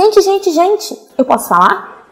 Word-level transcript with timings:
Gente, 0.00 0.22
gente, 0.22 0.52
gente, 0.52 0.96
eu 1.18 1.24
posso 1.24 1.48
falar? 1.48 2.06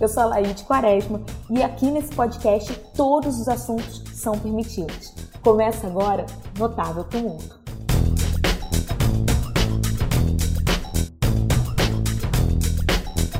Eu 0.00 0.08
sou 0.08 0.22
a 0.22 0.26
Laíde 0.26 0.64
Quaresma 0.64 1.20
e 1.50 1.62
aqui 1.62 1.84
nesse 1.90 2.08
podcast 2.14 2.72
todos 2.96 3.38
os 3.38 3.46
assuntos 3.46 4.02
são 4.14 4.38
permitidos. 4.38 5.12
Começa 5.42 5.86
agora 5.86 6.24
Notável 6.58 7.04
Tumulto. 7.04 7.60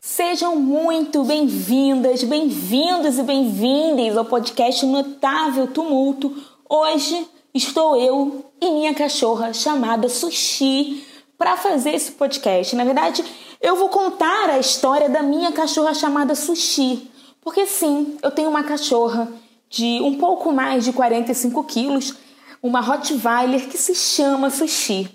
Sejam 0.02 0.56
muito 0.56 1.24
bem-vindas, 1.24 2.22
bem-vindos 2.24 3.16
e 3.16 3.22
bem-vindas 3.22 4.18
ao 4.18 4.26
podcast 4.26 4.84
Notável 4.84 5.66
Tumulto. 5.66 6.36
Hoje 6.68 7.26
estou 7.54 7.96
eu 7.96 8.44
e 8.60 8.70
minha 8.70 8.92
cachorra 8.92 9.54
chamada 9.54 10.10
Sushi 10.10 11.07
para 11.38 11.56
fazer 11.56 11.94
esse 11.94 12.12
podcast. 12.12 12.74
Na 12.74 12.84
verdade, 12.84 13.24
eu 13.62 13.76
vou 13.76 13.88
contar 13.88 14.50
a 14.50 14.58
história 14.58 15.08
da 15.08 15.22
minha 15.22 15.52
cachorra 15.52 15.94
chamada 15.94 16.34
Sushi. 16.34 17.08
Porque 17.40 17.64
sim, 17.64 18.18
eu 18.22 18.30
tenho 18.32 18.50
uma 18.50 18.64
cachorra 18.64 19.28
de 19.70 20.00
um 20.02 20.18
pouco 20.18 20.52
mais 20.52 20.84
de 20.84 20.92
45 20.92 21.62
quilos, 21.64 22.14
uma 22.60 22.80
Rottweiler 22.80 23.68
que 23.68 23.78
se 23.78 23.94
chama 23.94 24.50
Sushi. 24.50 25.08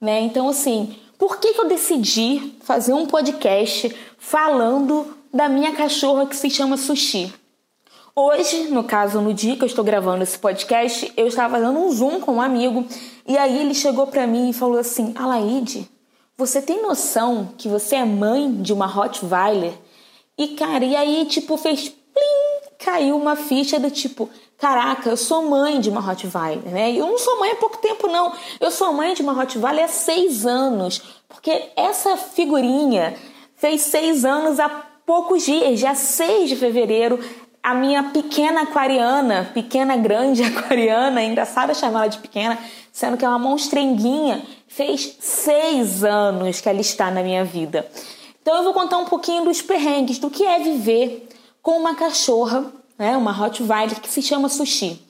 Né? 0.00 0.20
Então, 0.22 0.48
assim, 0.48 0.96
por 1.18 1.38
que, 1.38 1.52
que 1.52 1.60
eu 1.60 1.68
decidi 1.68 2.54
fazer 2.62 2.94
um 2.94 3.06
podcast 3.06 3.94
falando 4.18 5.14
da 5.32 5.48
minha 5.48 5.72
cachorra 5.72 6.26
que 6.26 6.36
se 6.36 6.48
chama 6.48 6.76
Sushi? 6.78 7.32
Hoje, 8.18 8.68
no 8.68 8.82
caso, 8.82 9.20
no 9.20 9.34
dia 9.34 9.56
que 9.56 9.62
eu 9.62 9.66
estou 9.66 9.84
gravando 9.84 10.22
esse 10.22 10.38
podcast, 10.38 11.12
eu 11.18 11.26
estava 11.26 11.58
fazendo 11.58 11.78
um 11.78 11.92
zoom 11.92 12.18
com 12.18 12.36
um 12.36 12.40
amigo 12.40 12.86
e 13.28 13.36
aí 13.36 13.60
ele 13.60 13.74
chegou 13.74 14.06
para 14.06 14.26
mim 14.26 14.48
e 14.48 14.54
falou 14.54 14.78
assim: 14.78 15.12
Alaide, 15.14 15.86
você 16.34 16.62
tem 16.62 16.80
noção 16.80 17.50
que 17.58 17.68
você 17.68 17.96
é 17.96 18.06
mãe 18.06 18.50
de 18.50 18.72
uma 18.72 18.86
Rottweiler? 18.86 19.74
E 20.38 20.48
cara, 20.48 20.82
e 20.82 20.96
aí 20.96 21.26
tipo 21.26 21.58
fez 21.58 21.90
plim, 21.90 22.70
caiu 22.78 23.18
uma 23.18 23.36
ficha 23.36 23.78
do 23.78 23.90
tipo, 23.90 24.30
caraca, 24.56 25.10
eu 25.10 25.16
sou 25.18 25.42
mãe 25.50 25.78
de 25.78 25.90
uma 25.90 26.00
Rottweiler, 26.00 26.72
né? 26.72 26.92
Eu 26.92 27.08
não 27.08 27.18
sou 27.18 27.38
mãe 27.38 27.50
há 27.50 27.56
pouco 27.56 27.76
tempo 27.76 28.08
não, 28.08 28.32
eu 28.58 28.70
sou 28.70 28.94
mãe 28.94 29.12
de 29.12 29.20
uma 29.20 29.34
Rottweiler 29.34 29.84
há 29.84 29.88
seis 29.88 30.46
anos, 30.46 31.02
porque 31.28 31.68
essa 31.76 32.16
figurinha 32.16 33.14
fez 33.56 33.82
seis 33.82 34.24
anos 34.24 34.58
há 34.58 34.86
poucos 35.06 35.44
dias, 35.44 35.78
dia 35.78 35.94
6 35.94 36.48
de 36.48 36.56
fevereiro, 36.56 37.20
a 37.66 37.74
minha 37.74 38.04
pequena 38.04 38.62
aquariana, 38.62 39.50
pequena 39.52 39.96
grande 39.96 40.40
aquariana, 40.46 41.20
é 41.20 41.24
engraçado 41.24 41.74
chamar 41.74 42.02
ela 42.02 42.06
de 42.06 42.18
pequena, 42.18 42.56
sendo 42.92 43.16
que 43.16 43.24
é 43.24 43.28
uma 43.28 43.40
monstrenguinha, 43.40 44.40
fez 44.68 45.16
seis 45.18 46.04
anos 46.04 46.60
que 46.60 46.68
ela 46.68 46.80
está 46.80 47.10
na 47.10 47.24
minha 47.24 47.44
vida. 47.44 47.84
Então 48.40 48.56
eu 48.58 48.62
vou 48.62 48.72
contar 48.72 48.98
um 48.98 49.06
pouquinho 49.06 49.44
dos 49.44 49.62
perrengues, 49.62 50.20
do 50.20 50.30
que 50.30 50.44
é 50.44 50.60
viver 50.60 51.28
com 51.60 51.72
uma 51.72 51.96
cachorra, 51.96 52.72
né, 52.96 53.16
uma 53.16 53.32
Rottweiler 53.32 54.00
que 54.00 54.08
se 54.08 54.22
chama 54.22 54.48
Sushi. 54.48 55.04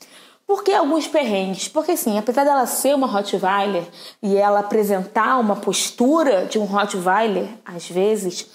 Por 0.46 0.64
que 0.64 0.72
alguns 0.72 1.06
perrengues? 1.06 1.68
Porque 1.68 1.92
assim, 1.92 2.16
apesar 2.16 2.44
dela 2.44 2.64
ser 2.64 2.94
uma 2.94 3.06
Rottweiler 3.06 3.84
e 4.22 4.34
ela 4.34 4.60
apresentar 4.60 5.38
uma 5.38 5.56
postura 5.56 6.46
de 6.46 6.58
um 6.58 6.64
Rottweiler, 6.64 7.48
às 7.66 7.86
vezes, 7.86 8.46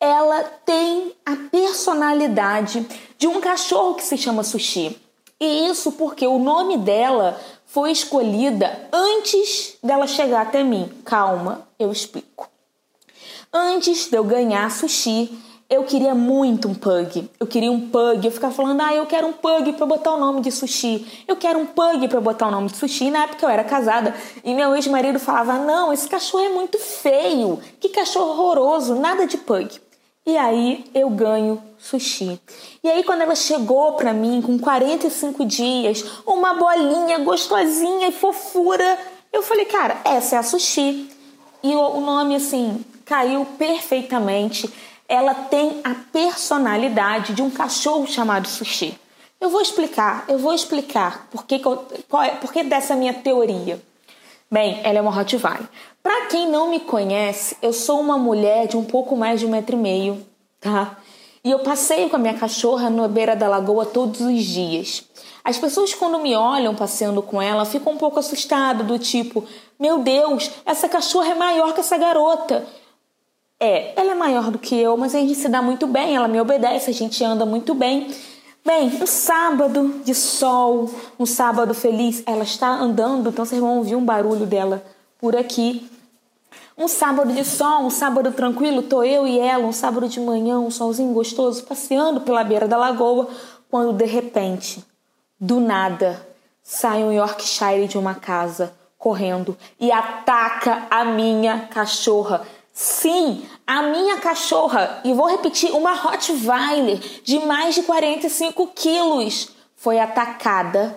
ela 0.00 0.42
tem 0.64 1.12
a 1.24 1.36
personalidade 1.50 2.86
de 3.18 3.26
um 3.26 3.40
cachorro 3.40 3.94
que 3.94 4.04
se 4.04 4.16
chama 4.16 4.42
Sushi. 4.42 5.00
E 5.38 5.68
isso 5.68 5.92
porque 5.92 6.26
o 6.26 6.38
nome 6.38 6.78
dela 6.78 7.40
foi 7.66 7.90
escolhida 7.90 8.88
antes 8.92 9.76
dela 9.82 10.06
chegar 10.06 10.42
até 10.42 10.62
mim. 10.62 10.90
Calma, 11.04 11.66
eu 11.78 11.90
explico. 11.92 12.48
Antes 13.52 14.08
de 14.08 14.16
eu 14.16 14.24
ganhar 14.24 14.70
Sushi, 14.70 15.30
eu 15.68 15.82
queria 15.82 16.14
muito 16.14 16.68
um 16.68 16.74
pug. 16.74 17.28
Eu 17.40 17.46
queria 17.46 17.72
um 17.72 17.90
pug. 17.90 18.24
Eu 18.24 18.30
ficava 18.30 18.54
falando, 18.54 18.80
ah, 18.82 18.94
eu 18.94 19.04
quero 19.04 19.26
um 19.26 19.32
pug 19.32 19.72
para 19.72 19.84
botar 19.84 20.14
o 20.14 20.16
nome 20.16 20.40
de 20.40 20.52
sushi. 20.52 21.24
Eu 21.26 21.36
quero 21.36 21.58
um 21.58 21.66
pug 21.66 22.06
para 22.06 22.20
botar 22.20 22.46
o 22.46 22.50
nome 22.52 22.68
de 22.68 22.76
sushi. 22.76 23.10
Na 23.10 23.24
época 23.24 23.44
eu 23.44 23.50
era 23.50 23.64
casada 23.64 24.14
e 24.44 24.54
meu 24.54 24.76
ex-marido 24.76 25.18
falava, 25.18 25.54
não, 25.58 25.92
esse 25.92 26.08
cachorro 26.08 26.44
é 26.44 26.48
muito 26.50 26.78
feio. 26.78 27.58
Que 27.80 27.88
cachorro 27.88 28.30
horroroso, 28.30 28.94
nada 28.94 29.26
de 29.26 29.38
pug. 29.38 29.68
E 30.26 30.36
aí 30.36 30.84
eu 30.92 31.08
ganho 31.08 31.62
sushi. 31.78 32.40
E 32.82 32.90
aí 32.90 33.04
quando 33.04 33.20
ela 33.20 33.36
chegou 33.36 33.92
para 33.92 34.12
mim 34.12 34.42
com 34.42 34.58
45 34.58 35.44
dias, 35.44 36.04
uma 36.26 36.54
bolinha 36.54 37.20
gostosinha 37.20 38.08
e 38.08 38.12
fofura, 38.12 38.98
eu 39.32 39.40
falei, 39.40 39.66
cara, 39.66 40.00
essa 40.04 40.34
é 40.34 40.38
a 40.38 40.42
sushi. 40.42 41.08
E 41.62 41.74
o 41.74 42.00
nome 42.00 42.34
assim 42.34 42.84
caiu 43.04 43.46
perfeitamente. 43.56 44.68
Ela 45.08 45.32
tem 45.32 45.80
a 45.84 45.94
personalidade 45.94 47.32
de 47.32 47.40
um 47.40 47.48
cachorro 47.48 48.08
chamado 48.08 48.48
sushi. 48.48 48.98
Eu 49.40 49.48
vou 49.48 49.60
explicar, 49.60 50.24
eu 50.26 50.38
vou 50.38 50.52
explicar 50.52 51.28
por 51.30 51.46
que, 51.46 51.60
qual 51.60 52.22
é, 52.24 52.30
por 52.30 52.52
que 52.52 52.64
dessa 52.64 52.96
minha 52.96 53.14
teoria. 53.14 53.80
Bem, 54.50 54.80
ela 54.84 54.98
é 54.98 55.00
uma 55.00 55.10
Rottweiler. 55.10 55.68
Para 56.02 56.26
quem 56.26 56.48
não 56.48 56.70
me 56.70 56.78
conhece, 56.78 57.56
eu 57.60 57.72
sou 57.72 58.00
uma 58.00 58.16
mulher 58.16 58.68
de 58.68 58.76
um 58.76 58.84
pouco 58.84 59.16
mais 59.16 59.40
de 59.40 59.46
um 59.46 59.50
metro 59.50 59.74
e 59.74 59.78
meio, 59.78 60.24
tá? 60.60 60.98
E 61.42 61.50
eu 61.50 61.60
passeio 61.60 62.08
com 62.08 62.16
a 62.16 62.18
minha 62.18 62.34
cachorra 62.34 62.88
na 62.88 63.08
beira 63.08 63.34
da 63.34 63.48
lagoa 63.48 63.84
todos 63.84 64.20
os 64.20 64.44
dias. 64.44 65.04
As 65.44 65.58
pessoas, 65.58 65.94
quando 65.94 66.18
me 66.18 66.34
olham 66.34 66.74
passeando 66.74 67.22
com 67.22 67.40
ela, 67.40 67.64
ficam 67.64 67.92
um 67.92 67.96
pouco 67.96 68.18
assustadas, 68.18 68.86
do 68.86 68.98
tipo: 68.98 69.44
Meu 69.78 70.00
Deus, 70.00 70.50
essa 70.64 70.88
cachorra 70.88 71.30
é 71.30 71.34
maior 71.34 71.72
que 71.72 71.80
essa 71.80 71.96
garota. 71.96 72.66
É, 73.58 73.98
ela 73.98 74.12
é 74.12 74.14
maior 74.14 74.50
do 74.50 74.58
que 74.58 74.76
eu, 74.76 74.96
mas 74.96 75.14
a 75.14 75.18
gente 75.18 75.34
se 75.34 75.48
dá 75.48 75.62
muito 75.62 75.86
bem, 75.86 76.14
ela 76.14 76.28
me 76.28 76.40
obedece, 76.40 76.90
a 76.90 76.94
gente 76.94 77.22
anda 77.24 77.46
muito 77.46 77.74
bem. 77.74 78.08
Bem, 78.66 79.00
um 79.00 79.06
sábado 79.06 80.00
de 80.04 80.12
sol, 80.12 80.90
um 81.20 81.24
sábado 81.24 81.72
feliz, 81.72 82.24
ela 82.26 82.42
está 82.42 82.66
andando, 82.66 83.30
então 83.30 83.44
vocês 83.44 83.60
vão 83.60 83.76
ouvir 83.76 83.94
um 83.94 84.04
barulho 84.04 84.44
dela 84.44 84.82
por 85.20 85.36
aqui. 85.36 85.88
Um 86.76 86.88
sábado 86.88 87.32
de 87.32 87.44
sol, 87.44 87.82
um 87.84 87.90
sábado 87.90 88.32
tranquilo, 88.32 88.82
tô 88.82 89.04
eu 89.04 89.24
e 89.24 89.38
ela, 89.38 89.64
um 89.64 89.72
sábado 89.72 90.08
de 90.08 90.18
manhã, 90.18 90.58
um 90.58 90.72
solzinho 90.72 91.14
gostoso, 91.14 91.62
passeando 91.62 92.22
pela 92.22 92.42
beira 92.42 92.66
da 92.66 92.76
lagoa, 92.76 93.28
quando 93.70 93.92
de 93.92 94.04
repente, 94.04 94.84
do 95.38 95.60
nada, 95.60 96.26
sai 96.60 97.04
um 97.04 97.12
Yorkshire 97.12 97.86
de 97.86 97.96
uma 97.96 98.16
casa 98.16 98.74
correndo 98.98 99.56
e 99.78 99.92
ataca 99.92 100.88
a 100.90 101.04
minha 101.04 101.68
cachorra. 101.68 102.42
Sim, 102.78 103.42
a 103.66 103.80
minha 103.84 104.18
cachorra, 104.18 105.00
e 105.02 105.14
vou 105.14 105.26
repetir, 105.26 105.72
uma 105.72 105.94
Rottweiler 105.94 106.98
de 107.24 107.38
mais 107.38 107.74
de 107.74 107.82
45 107.82 108.66
quilos, 108.74 109.48
foi 109.74 109.98
atacada 109.98 110.94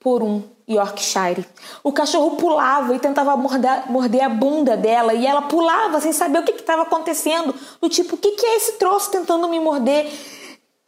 por 0.00 0.22
um 0.22 0.42
Yorkshire. 0.66 1.46
O 1.84 1.92
cachorro 1.92 2.36
pulava 2.38 2.94
e 2.94 2.98
tentava 2.98 3.36
morder, 3.36 3.92
morder 3.92 4.24
a 4.24 4.30
bunda 4.30 4.74
dela 4.74 5.12
e 5.12 5.26
ela 5.26 5.42
pulava 5.42 6.00
sem 6.00 6.14
saber 6.14 6.38
o 6.38 6.44
que 6.44 6.52
estava 6.52 6.80
acontecendo. 6.80 7.54
Do 7.78 7.90
tipo, 7.90 8.14
o 8.14 8.18
que, 8.18 8.30
que 8.30 8.46
é 8.46 8.56
esse 8.56 8.72
troço 8.78 9.10
tentando 9.10 9.46
me 9.48 9.60
morder? 9.60 10.10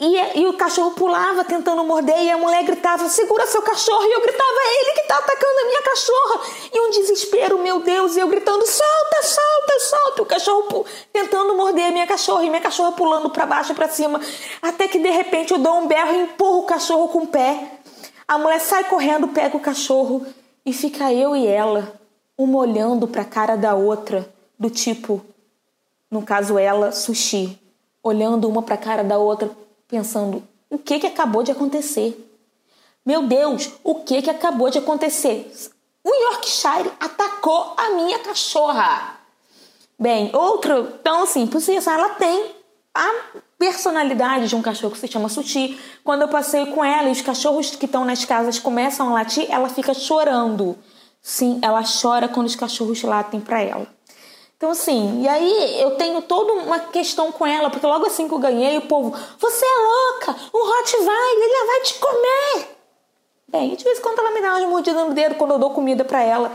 E, 0.00 0.41
e, 0.41 0.47
o 0.47 0.55
cachorro 0.55 0.93
pulava 0.93 1.44
tentando 1.44 1.84
morder 1.84 2.19
e 2.22 2.31
a 2.31 2.38
mulher 2.38 2.65
gritava: 2.65 3.06
segura 3.11 3.47
seu 3.47 3.61
cachorro. 3.61 4.03
E 4.03 4.12
eu 4.12 4.22
gritava: 4.22 4.59
ele 4.81 4.94
que 4.94 5.00
está 5.00 5.19
atacando 5.19 5.61
a 5.61 5.66
minha 5.66 5.83
cachorra. 5.83 6.41
E 6.72 6.81
um 6.81 6.91
desespero, 6.91 7.59
meu 7.59 7.81
Deus. 7.81 8.16
E 8.16 8.21
eu 8.21 8.27
gritando: 8.27 8.66
solta, 8.66 9.22
solta, 9.22 9.81
solta. 9.81 10.22
O 10.22 10.27
cachorro 10.27 10.87
tentando 11.12 11.55
morder 11.55 11.89
a 11.89 11.91
minha 11.91 12.06
cachorra 12.06 12.43
e 12.44 12.49
minha 12.49 12.62
cachorra 12.62 12.93
pulando 12.93 13.28
para 13.28 13.44
baixo 13.44 13.72
e 13.72 13.75
para 13.75 13.91
cima. 13.91 14.19
Até 14.62 14.89
que 14.89 14.99
de 14.99 15.10
repente 15.10 15.53
eu 15.53 15.59
dou 15.59 15.75
um 15.75 15.87
berro 15.87 16.15
e 16.15 16.22
empurro 16.22 16.60
o 16.60 16.66
cachorro 16.66 17.09
com 17.09 17.25
o 17.25 17.27
pé. 17.27 17.81
A 18.27 18.39
mulher 18.39 18.60
sai 18.60 18.84
correndo, 18.84 19.28
pega 19.28 19.55
o 19.55 19.60
cachorro 19.60 20.25
e 20.65 20.72
fica 20.72 21.12
eu 21.12 21.37
e 21.37 21.47
ela, 21.47 22.00
uma 22.39 22.59
olhando 22.59 23.06
para 23.06 23.22
a 23.22 23.25
cara 23.25 23.56
da 23.56 23.75
outra, 23.75 24.33
do 24.59 24.71
tipo, 24.71 25.21
no 26.10 26.22
caso 26.22 26.57
ela, 26.57 26.92
sushi, 26.92 27.60
olhando 28.03 28.48
uma 28.48 28.63
para 28.63 28.77
a 28.77 28.78
cara 28.78 29.03
da 29.03 29.19
outra, 29.19 29.51
pensando: 29.91 30.42
o 30.71 30.78
que 30.78 31.01
que 31.01 31.07
acabou 31.07 31.42
de 31.42 31.51
acontecer? 31.51 32.27
Meu 33.04 33.27
Deus, 33.27 33.71
o 33.83 33.97
que 33.97 34.22
que 34.22 34.31
acabou 34.31 34.71
de 34.71 34.78
acontecer? 34.78 35.51
O 36.04 36.15
Yorkshire 36.15 36.92
atacou 37.01 37.75
a 37.77 37.91
minha 37.91 38.19
cachorra. 38.21 39.19
Bem, 39.98 40.31
outro, 40.34 40.95
então 41.01 41.25
assim, 41.25 41.47
por 41.47 41.59
isso 41.59 41.91
ela 41.91 42.10
tem 42.10 42.54
a 42.95 43.13
personalidade 43.59 44.48
de 44.48 44.57
um 44.57 44.63
cachorro 44.63 44.92
que 44.92 44.98
se 44.98 45.09
chama 45.09 45.28
Sushi. 45.28 45.78
Quando 46.03 46.22
eu 46.22 46.28
passei 46.28 46.66
com 46.66 46.84
ela 46.84 47.09
e 47.09 47.13
os 47.13 47.21
cachorros 47.21 47.71
que 47.77 47.84
estão 47.84 48.04
nas 48.04 48.25
casas 48.25 48.59
começam 48.59 49.09
a 49.09 49.13
latir, 49.13 49.47
ela 49.51 49.69
fica 49.69 49.92
chorando. 49.92 50.78
Sim, 51.21 51.59
ela 51.63 51.83
chora 51.83 52.28
quando 52.28 52.47
os 52.47 52.57
cachorros 52.57 53.03
latem 53.03 53.41
para 53.41 53.60
ela. 53.60 53.87
Então, 54.60 54.72
assim, 54.72 55.22
e 55.22 55.27
aí 55.27 55.80
eu 55.80 55.92
tenho 55.92 56.21
toda 56.21 56.53
uma 56.53 56.78
questão 56.78 57.33
com 57.33 57.47
ela, 57.47 57.71
porque 57.71 57.86
logo 57.86 58.04
assim 58.04 58.28
que 58.28 58.34
eu 58.34 58.39
ganhei, 58.39 58.77
o 58.77 58.83
povo, 58.83 59.16
você 59.39 59.65
é 59.65 59.78
louca, 59.78 60.36
um 60.53 60.59
Rottweiler, 60.59 61.39
ele 61.39 61.66
vai 61.66 61.80
te 61.80 61.95
comer. 61.95 62.68
Bem, 63.48 63.74
de 63.74 63.83
vez 63.83 63.98
em 63.98 64.03
quando 64.03 64.18
ela 64.18 64.33
me 64.33 64.42
dá 64.42 64.57
uma 64.57 64.68
mordida 64.68 65.03
no 65.03 65.15
dedo 65.15 65.36
quando 65.36 65.53
eu 65.53 65.59
dou 65.59 65.71
comida 65.71 66.04
para 66.04 66.22
ela. 66.22 66.53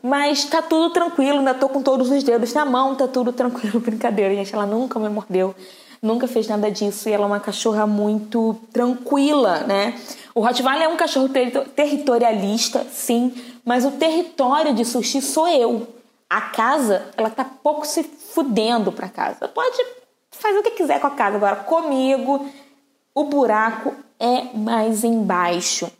Mas 0.00 0.44
tá 0.44 0.62
tudo 0.62 0.90
tranquilo, 0.90 1.38
ainda 1.38 1.52
tô 1.52 1.68
com 1.68 1.82
todos 1.82 2.12
os 2.12 2.22
dedos 2.22 2.54
na 2.54 2.64
mão, 2.64 2.94
tá 2.94 3.08
tudo 3.08 3.32
tranquilo. 3.32 3.80
Brincadeira, 3.82 4.32
gente. 4.36 4.54
Ela 4.54 4.64
nunca 4.64 5.00
me 5.00 5.08
mordeu, 5.08 5.52
nunca 6.00 6.28
fez 6.28 6.46
nada 6.46 6.70
disso. 6.70 7.08
E 7.08 7.12
ela 7.12 7.24
é 7.24 7.26
uma 7.26 7.40
cachorra 7.40 7.88
muito 7.88 8.54
tranquila, 8.72 9.64
né? 9.66 10.00
O 10.32 10.42
Rottweiler 10.42 10.84
é 10.84 10.88
um 10.88 10.96
cachorro 10.96 11.28
ter 11.28 11.50
territorialista, 11.70 12.86
sim, 12.92 13.34
mas 13.64 13.84
o 13.84 13.90
território 13.90 14.72
de 14.72 14.84
sushi 14.84 15.20
sou 15.20 15.48
eu. 15.48 15.97
A 16.28 16.40
casa, 16.40 17.08
ela 17.16 17.30
tá 17.30 17.44
pouco 17.44 17.86
se 17.86 18.02
fudendo 18.02 18.92
pra 18.92 19.08
casa. 19.08 19.48
Pode 19.48 19.78
fazer 20.30 20.58
o 20.58 20.62
que 20.62 20.72
quiser 20.72 21.00
com 21.00 21.06
a 21.06 21.12
casa. 21.12 21.36
Agora, 21.36 21.56
comigo, 21.56 22.48
o 23.14 23.24
buraco 23.24 23.94
é 24.20 24.56
mais 24.56 25.04
embaixo. 25.04 25.90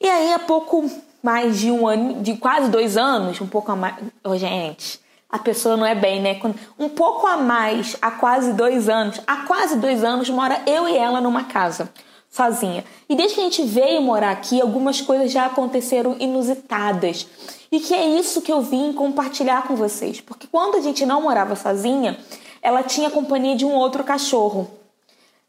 E 0.00 0.08
aí, 0.08 0.32
há 0.32 0.38
pouco 0.38 0.90
mais 1.22 1.58
de 1.58 1.70
um 1.70 1.86
ano, 1.86 2.22
de 2.22 2.36
quase 2.36 2.70
dois 2.70 2.96
anos, 2.96 3.40
um 3.40 3.46
pouco 3.46 3.70
a 3.72 3.76
mais. 3.76 3.96
Oh, 4.24 4.36
gente, 4.36 5.00
a 5.28 5.38
pessoa 5.38 5.76
não 5.76 5.84
é 5.84 5.94
bem, 5.94 6.20
né? 6.20 6.40
Um 6.78 6.88
pouco 6.88 7.26
a 7.26 7.36
mais, 7.36 7.96
há 8.00 8.10
quase 8.10 8.52
dois 8.52 8.88
anos, 8.88 9.20
há 9.26 9.38
quase 9.46 9.76
dois 9.76 10.02
anos, 10.02 10.30
mora 10.30 10.62
eu 10.66 10.88
e 10.88 10.96
ela 10.96 11.20
numa 11.20 11.44
casa 11.44 11.92
sozinha. 12.30 12.84
E 13.08 13.16
desde 13.16 13.34
que 13.34 13.40
a 13.40 13.44
gente 13.44 13.62
veio 13.62 14.02
morar 14.02 14.30
aqui, 14.30 14.60
algumas 14.60 15.00
coisas 15.00 15.30
já 15.30 15.46
aconteceram 15.46 16.16
inusitadas. 16.18 17.26
E 17.70 17.80
que 17.80 17.94
é 17.94 18.06
isso 18.18 18.42
que 18.42 18.52
eu 18.52 18.62
vim 18.62 18.92
compartilhar 18.92 19.66
com 19.66 19.76
vocês. 19.76 20.20
Porque 20.20 20.46
quando 20.46 20.76
a 20.76 20.80
gente 20.80 21.04
não 21.04 21.22
morava 21.22 21.54
sozinha, 21.54 22.18
ela 22.62 22.82
tinha 22.82 23.10
companhia 23.10 23.54
de 23.54 23.64
um 23.64 23.74
outro 23.74 24.02
cachorro. 24.04 24.70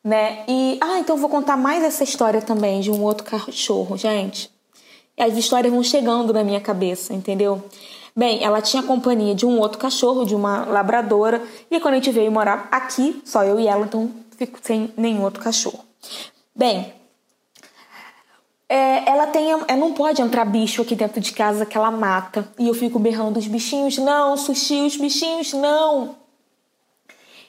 Né? 0.04 0.44
E 0.48 0.78
ah, 0.82 1.00
então 1.00 1.18
vou 1.18 1.30
contar 1.30 1.58
mais 1.58 1.84
essa 1.84 2.04
história 2.04 2.42
também 2.42 2.82
de 2.82 2.92
um 2.92 3.02
outro 3.04 3.26
cachorro, 3.26 3.98
gente. 3.98 4.50
As 5.18 5.36
histórias 5.36 5.72
vão 5.72 5.84
chegando 5.84 6.34
na 6.34 6.44
minha 6.44 6.62
cabeça, 6.62 7.14
entendeu? 7.14 7.62
Bem, 8.16 8.44
ela 8.44 8.62
tinha 8.62 8.82
companhia 8.82 9.36
de 9.36 9.46
um 9.46 9.60
outro 9.60 9.78
cachorro, 9.78 10.26
de 10.26 10.34
uma 10.34 10.66
labradora, 10.66 11.44
e 11.70 11.80
quando 11.80 11.94
a 11.94 11.98
gente 11.98 12.12
veio 12.12 12.32
morar 12.32 12.68
aqui, 12.72 13.22
só 13.26 13.44
eu 13.44 13.60
e 13.60 13.68
ela, 13.68 13.86
então 13.86 14.10
fico 14.38 14.60
sem 14.62 14.92
nenhum 14.96 15.24
outro 15.24 15.44
cachorro. 15.44 15.80
Bem, 16.56 16.94
é, 18.70 19.10
ela 19.10 19.26
tem, 19.26 19.50
ela 19.50 19.76
não 19.76 19.94
pode 19.94 20.22
entrar 20.22 20.46
bicho 20.46 20.84
aqui 20.84 20.96
dentro 20.96 21.20
de 21.20 21.34
casa 21.34 21.66
que 21.66 21.76
ela 21.76 21.90
mata. 21.90 22.48
E 22.60 22.68
eu 22.68 22.74
fico 22.76 23.00
berrando 23.00 23.40
os 23.40 23.48
bichinhos, 23.48 23.98
não, 23.98 24.38
sushi, 24.38 24.86
os 24.86 24.96
bichinhos, 24.96 25.54
não. 25.54 26.16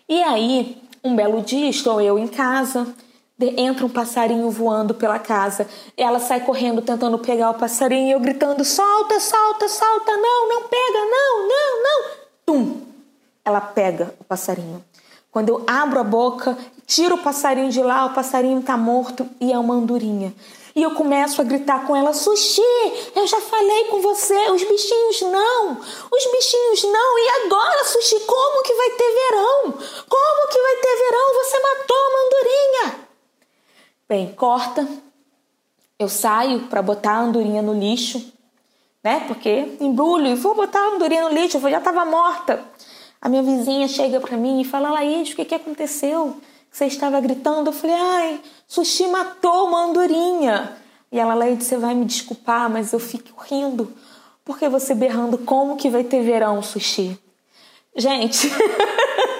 E 0.08 0.22
aí, 0.22 0.82
um 1.04 1.14
belo 1.14 1.42
dia, 1.42 1.68
estou 1.68 2.00
eu 2.00 2.18
em 2.18 2.26
casa, 2.26 2.86
entra 3.38 3.84
um 3.84 3.90
passarinho 3.90 4.50
voando 4.50 4.94
pela 4.94 5.18
casa. 5.18 5.68
Ela 5.94 6.18
sai 6.18 6.40
correndo 6.40 6.80
tentando 6.80 7.18
pegar 7.18 7.50
o 7.50 7.54
passarinho, 7.54 8.12
eu 8.12 8.20
gritando: 8.20 8.64
solta, 8.64 9.20
solta, 9.20 9.68
solta, 9.68 10.16
não, 10.16 10.48
não 10.48 10.62
pega, 10.68 10.98
não, 10.98 11.48
não, 11.48 11.82
não. 11.82 12.10
Tum! 12.46 12.80
Ela 13.44 13.60
pega 13.60 14.14
o 14.18 14.24
passarinho. 14.24 14.82
Quando 15.30 15.50
eu 15.50 15.64
abro 15.66 16.00
a 16.00 16.04
boca, 16.04 16.58
tiro 16.86 17.14
o 17.14 17.18
passarinho 17.18 17.70
de 17.70 17.82
lá, 17.82 18.06
o 18.06 18.14
passarinho 18.14 18.58
está 18.58 18.76
morto 18.76 19.28
e 19.40 19.52
é 19.52 19.58
uma 19.58 19.74
andorinha. 19.74 20.34
E 20.74 20.82
eu 20.82 20.92
começo 20.94 21.40
a 21.40 21.44
gritar 21.44 21.86
com 21.86 21.96
ela: 21.96 22.12
Sushi, 22.12 22.62
eu 23.14 23.26
já 23.26 23.40
falei 23.40 23.84
com 23.84 24.00
você, 24.00 24.50
os 24.50 24.62
bichinhos 24.62 25.22
não, 25.22 25.72
os 25.72 26.32
bichinhos 26.32 26.84
não. 26.84 27.18
E 27.18 27.44
agora, 27.44 27.84
Sushi, 27.84 28.20
como 28.20 28.62
que 28.62 28.74
vai 28.74 28.90
ter 28.90 29.14
verão? 29.14 29.62
Como 30.08 30.48
que 30.48 30.62
vai 30.62 30.76
ter 30.76 30.96
verão? 30.96 31.44
Você 31.44 31.58
matou 31.60 31.96
uma 31.96 32.26
andorinha. 32.26 33.08
Bem, 34.08 34.32
corta. 34.32 34.88
Eu 35.98 36.08
saio 36.08 36.60
para 36.68 36.80
botar 36.80 37.12
a 37.12 37.20
andorinha 37.20 37.60
no 37.60 37.74
lixo, 37.74 38.32
né? 39.04 39.24
Porque 39.28 39.76
embrulho 39.80 40.28
e 40.28 40.34
vou 40.34 40.54
botar 40.54 40.80
a 40.80 40.94
andorinha 40.94 41.28
no 41.28 41.34
lixo, 41.34 41.58
eu 41.58 41.70
já 41.70 41.78
estava 41.78 42.04
morta. 42.04 42.64
A 43.20 43.28
minha 43.28 43.42
vizinha 43.42 43.86
chega 43.86 44.18
para 44.18 44.36
mim 44.36 44.62
e 44.62 44.64
fala: 44.64 44.90
Laís, 44.90 45.32
o 45.32 45.36
que, 45.36 45.44
que 45.44 45.54
aconteceu? 45.54 46.36
Você 46.70 46.86
estava 46.86 47.20
gritando. 47.20 47.68
Eu 47.68 47.72
falei: 47.72 47.96
Ai, 47.96 48.40
Sushi 48.66 49.06
matou 49.08 49.66
uma 49.68 49.84
andorinha. 49.84 50.76
E 51.12 51.18
ela, 51.18 51.34
Laís, 51.34 51.64
você 51.64 51.76
vai 51.76 51.94
me 51.94 52.04
desculpar, 52.04 52.70
mas 52.70 52.92
eu 52.92 53.00
fico 53.00 53.42
rindo. 53.42 53.92
Porque 54.44 54.68
você 54.68 54.94
berrando 54.94 55.38
como 55.38 55.76
que 55.76 55.90
vai 55.90 56.04
ter 56.04 56.22
verão, 56.22 56.62
Sushi? 56.62 57.18
Gente, 57.96 58.48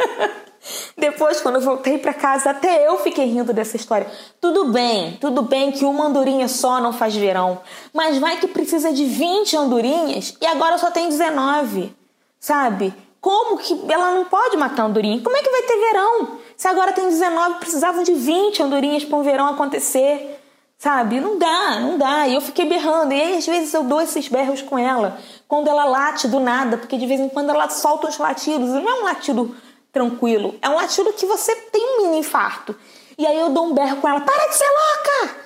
depois 0.99 1.41
quando 1.41 1.57
eu 1.57 1.61
voltei 1.61 1.99
para 1.99 2.13
casa, 2.13 2.51
até 2.51 2.87
eu 2.87 2.99
fiquei 2.99 3.25
rindo 3.25 3.53
dessa 3.53 3.77
história. 3.77 4.11
Tudo 4.41 4.67
bem, 4.73 5.17
tudo 5.21 5.43
bem 5.43 5.71
que 5.71 5.85
uma 5.85 6.07
andorinha 6.07 6.49
só 6.49 6.81
não 6.81 6.93
faz 6.93 7.15
verão, 7.15 7.61
mas 7.93 8.19
vai 8.19 8.39
que 8.39 8.49
precisa 8.49 8.93
de 8.93 9.05
20 9.05 9.57
andorinhas 9.57 10.37
e 10.41 10.47
agora 10.47 10.79
só 10.79 10.91
tem 10.91 11.09
19, 11.09 11.95
sabe? 12.41 12.93
Como 13.21 13.59
que 13.59 13.79
ela 13.89 14.13
não 14.13 14.25
pode 14.25 14.57
matar 14.57 14.85
andorinha? 14.85 15.21
Como 15.23 15.37
é 15.37 15.43
que 15.43 15.51
vai 15.51 15.63
ter 15.63 15.77
verão? 15.79 16.39
Se 16.61 16.69
agora 16.69 16.93
tem 16.93 17.09
19, 17.09 17.55
precisavam 17.55 18.03
de 18.03 18.13
20 18.13 18.63
andorinhas 18.63 19.03
para 19.03 19.17
um 19.17 19.23
verão 19.23 19.49
acontecer. 19.49 20.39
Sabe? 20.77 21.19
Não 21.19 21.39
dá, 21.39 21.81
não 21.81 21.97
dá. 21.97 22.29
E 22.29 22.35
eu 22.35 22.41
fiquei 22.43 22.67
berrando. 22.67 23.15
E 23.15 23.19
aí, 23.19 23.39
às 23.39 23.47
vezes, 23.47 23.73
eu 23.73 23.83
dou 23.83 23.99
esses 23.99 24.29
berros 24.29 24.61
com 24.61 24.79
ela. 24.79 25.19
Quando 25.49 25.69
ela 25.69 25.87
late 25.87 26.29
do 26.29 26.39
nada, 26.39 26.77
porque 26.77 26.99
de 26.99 27.07
vez 27.07 27.19
em 27.19 27.31
quando 27.31 27.49
ela 27.49 27.71
solta 27.71 28.09
uns 28.09 28.19
latidos. 28.19 28.69
Não 28.69 28.87
é 28.87 29.01
um 29.01 29.05
latido 29.05 29.57
tranquilo. 29.91 30.55
É 30.61 30.69
um 30.69 30.75
latido 30.75 31.11
que 31.15 31.25
você 31.25 31.57
tem 31.57 31.83
um 31.83 32.03
mini 32.03 32.19
infarto. 32.19 32.77
E 33.17 33.27
aí 33.27 33.41
eu 33.41 33.49
dou 33.49 33.65
um 33.65 33.73
berro 33.73 33.97
com 33.97 34.07
ela. 34.07 34.21
Para 34.21 34.49
de 34.49 34.55
ser 34.55 34.69
louca! 34.69 35.37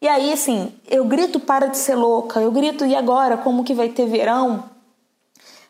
E 0.00 0.08
aí, 0.08 0.32
assim, 0.32 0.74
eu 0.88 1.04
grito 1.04 1.38
para 1.38 1.66
de 1.66 1.76
ser 1.76 1.96
louca. 1.96 2.40
Eu 2.40 2.50
grito, 2.50 2.86
e 2.86 2.96
agora? 2.96 3.36
Como 3.36 3.62
que 3.62 3.74
vai 3.74 3.90
ter 3.90 4.06
verão? 4.06 4.71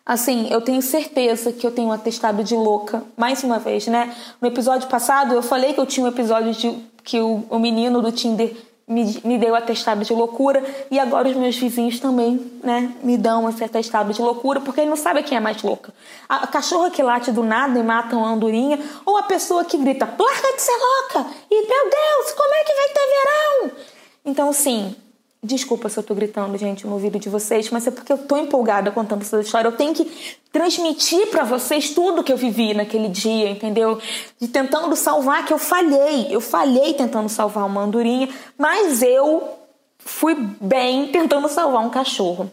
Assim, 0.04 0.48
eu 0.50 0.60
tenho 0.60 0.82
certeza 0.82 1.52
que 1.52 1.64
eu 1.66 1.70
tenho 1.70 1.88
um 1.88 1.92
atestado 1.92 2.42
de 2.42 2.54
louca, 2.54 3.04
mais 3.16 3.44
uma 3.44 3.58
vez, 3.58 3.86
né? 3.86 4.14
No 4.40 4.48
episódio 4.48 4.88
passado, 4.88 5.34
eu 5.34 5.42
falei 5.42 5.72
que 5.72 5.80
eu 5.80 5.86
tinha 5.86 6.04
um 6.04 6.08
episódio 6.08 6.52
de 6.52 6.76
que 7.04 7.20
o, 7.20 7.44
o 7.48 7.58
menino 7.58 8.02
do 8.02 8.10
Tinder 8.10 8.52
me, 8.86 9.20
me 9.24 9.38
deu 9.38 9.54
atestado 9.54 10.04
de 10.04 10.12
loucura 10.12 10.62
e 10.90 10.98
agora 10.98 11.28
os 11.28 11.36
meus 11.36 11.56
vizinhos 11.56 12.00
também, 12.00 12.52
né, 12.62 12.92
me 13.02 13.16
dão 13.16 13.48
esse 13.48 13.62
atestado 13.62 14.12
de 14.12 14.20
loucura 14.20 14.60
porque 14.60 14.80
ele 14.80 14.90
não 14.90 14.96
sabe 14.96 15.22
quem 15.22 15.36
é 15.36 15.40
mais 15.40 15.62
louca. 15.62 15.92
A, 16.28 16.44
a 16.44 16.46
cachorra 16.46 16.90
que 16.90 17.02
late 17.02 17.30
do 17.30 17.42
nada 17.42 17.78
e 17.78 17.82
mata 17.82 18.16
uma 18.16 18.28
andorinha 18.28 18.78
ou 19.06 19.16
a 19.16 19.22
pessoa 19.22 19.64
que 19.64 19.76
grita, 19.76 20.04
larga 20.04 20.56
de 20.56 20.62
ser 20.62 20.76
louca! 20.76 21.30
E, 21.50 21.66
meu 21.66 21.90
Deus, 21.90 22.32
como 22.36 22.54
é 22.54 22.64
que 22.64 22.74
vai 22.74 22.88
ter 22.88 23.06
verão? 23.06 23.76
Então, 24.24 24.50
assim, 24.50 24.94
Desculpa 25.44 25.88
se 25.88 25.98
eu 25.98 26.04
tô 26.04 26.14
gritando, 26.14 26.56
gente, 26.56 26.86
no 26.86 26.92
ouvido 26.92 27.18
de 27.18 27.28
vocês, 27.28 27.68
mas 27.68 27.84
é 27.84 27.90
porque 27.90 28.12
eu 28.12 28.18
tô 28.18 28.36
empolgada 28.36 28.92
contando 28.92 29.22
essa 29.22 29.40
história. 29.40 29.66
Eu 29.66 29.76
tenho 29.76 29.92
que 29.92 30.08
transmitir 30.52 31.26
para 31.30 31.42
vocês 31.42 31.90
tudo 31.90 32.22
que 32.22 32.32
eu 32.32 32.36
vivi 32.36 32.72
naquele 32.72 33.08
dia, 33.08 33.50
entendeu? 33.50 34.00
De 34.40 34.46
tentando 34.46 34.94
salvar, 34.94 35.44
que 35.44 35.52
eu 35.52 35.58
falhei. 35.58 36.28
Eu 36.30 36.40
falhei 36.40 36.94
tentando 36.94 37.28
salvar 37.28 37.66
uma 37.66 37.80
andorinha, 37.82 38.28
mas 38.56 39.02
eu 39.02 39.58
fui 39.98 40.36
bem 40.60 41.08
tentando 41.08 41.48
salvar 41.48 41.84
um 41.84 41.90
cachorro. 41.90 42.48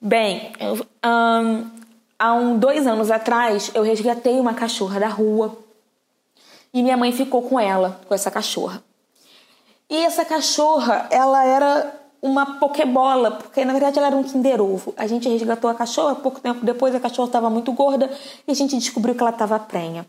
Bem, 0.00 0.52
eu, 0.58 0.86
um, 1.04 1.70
há 2.18 2.32
um, 2.32 2.58
dois 2.58 2.86
anos 2.86 3.10
atrás, 3.10 3.70
eu 3.74 3.82
resgatei 3.82 4.40
uma 4.40 4.54
cachorra 4.54 4.98
da 4.98 5.08
rua 5.08 5.54
e 6.72 6.82
minha 6.82 6.96
mãe 6.96 7.12
ficou 7.12 7.42
com 7.42 7.60
ela, 7.60 8.00
com 8.08 8.14
essa 8.14 8.30
cachorra. 8.30 8.82
E 9.90 10.04
essa 10.04 10.24
cachorra, 10.24 11.08
ela 11.10 11.44
era 11.44 12.00
uma 12.22 12.58
pokebola, 12.60 13.32
porque 13.32 13.64
na 13.64 13.72
verdade 13.72 13.98
ela 13.98 14.06
era 14.06 14.16
um 14.16 14.22
Kinder 14.22 14.62
Ovo. 14.62 14.94
A 14.96 15.04
gente 15.08 15.28
resgatou 15.28 15.68
a 15.68 15.74
cachorra, 15.74 16.14
pouco 16.14 16.38
tempo 16.38 16.64
depois 16.64 16.94
a 16.94 17.00
cachorra 17.00 17.26
estava 17.26 17.50
muito 17.50 17.72
gorda 17.72 18.08
e 18.46 18.52
a 18.52 18.54
gente 18.54 18.76
descobriu 18.76 19.16
que 19.16 19.20
ela 19.20 19.30
estava 19.30 19.58
prenha. 19.58 20.06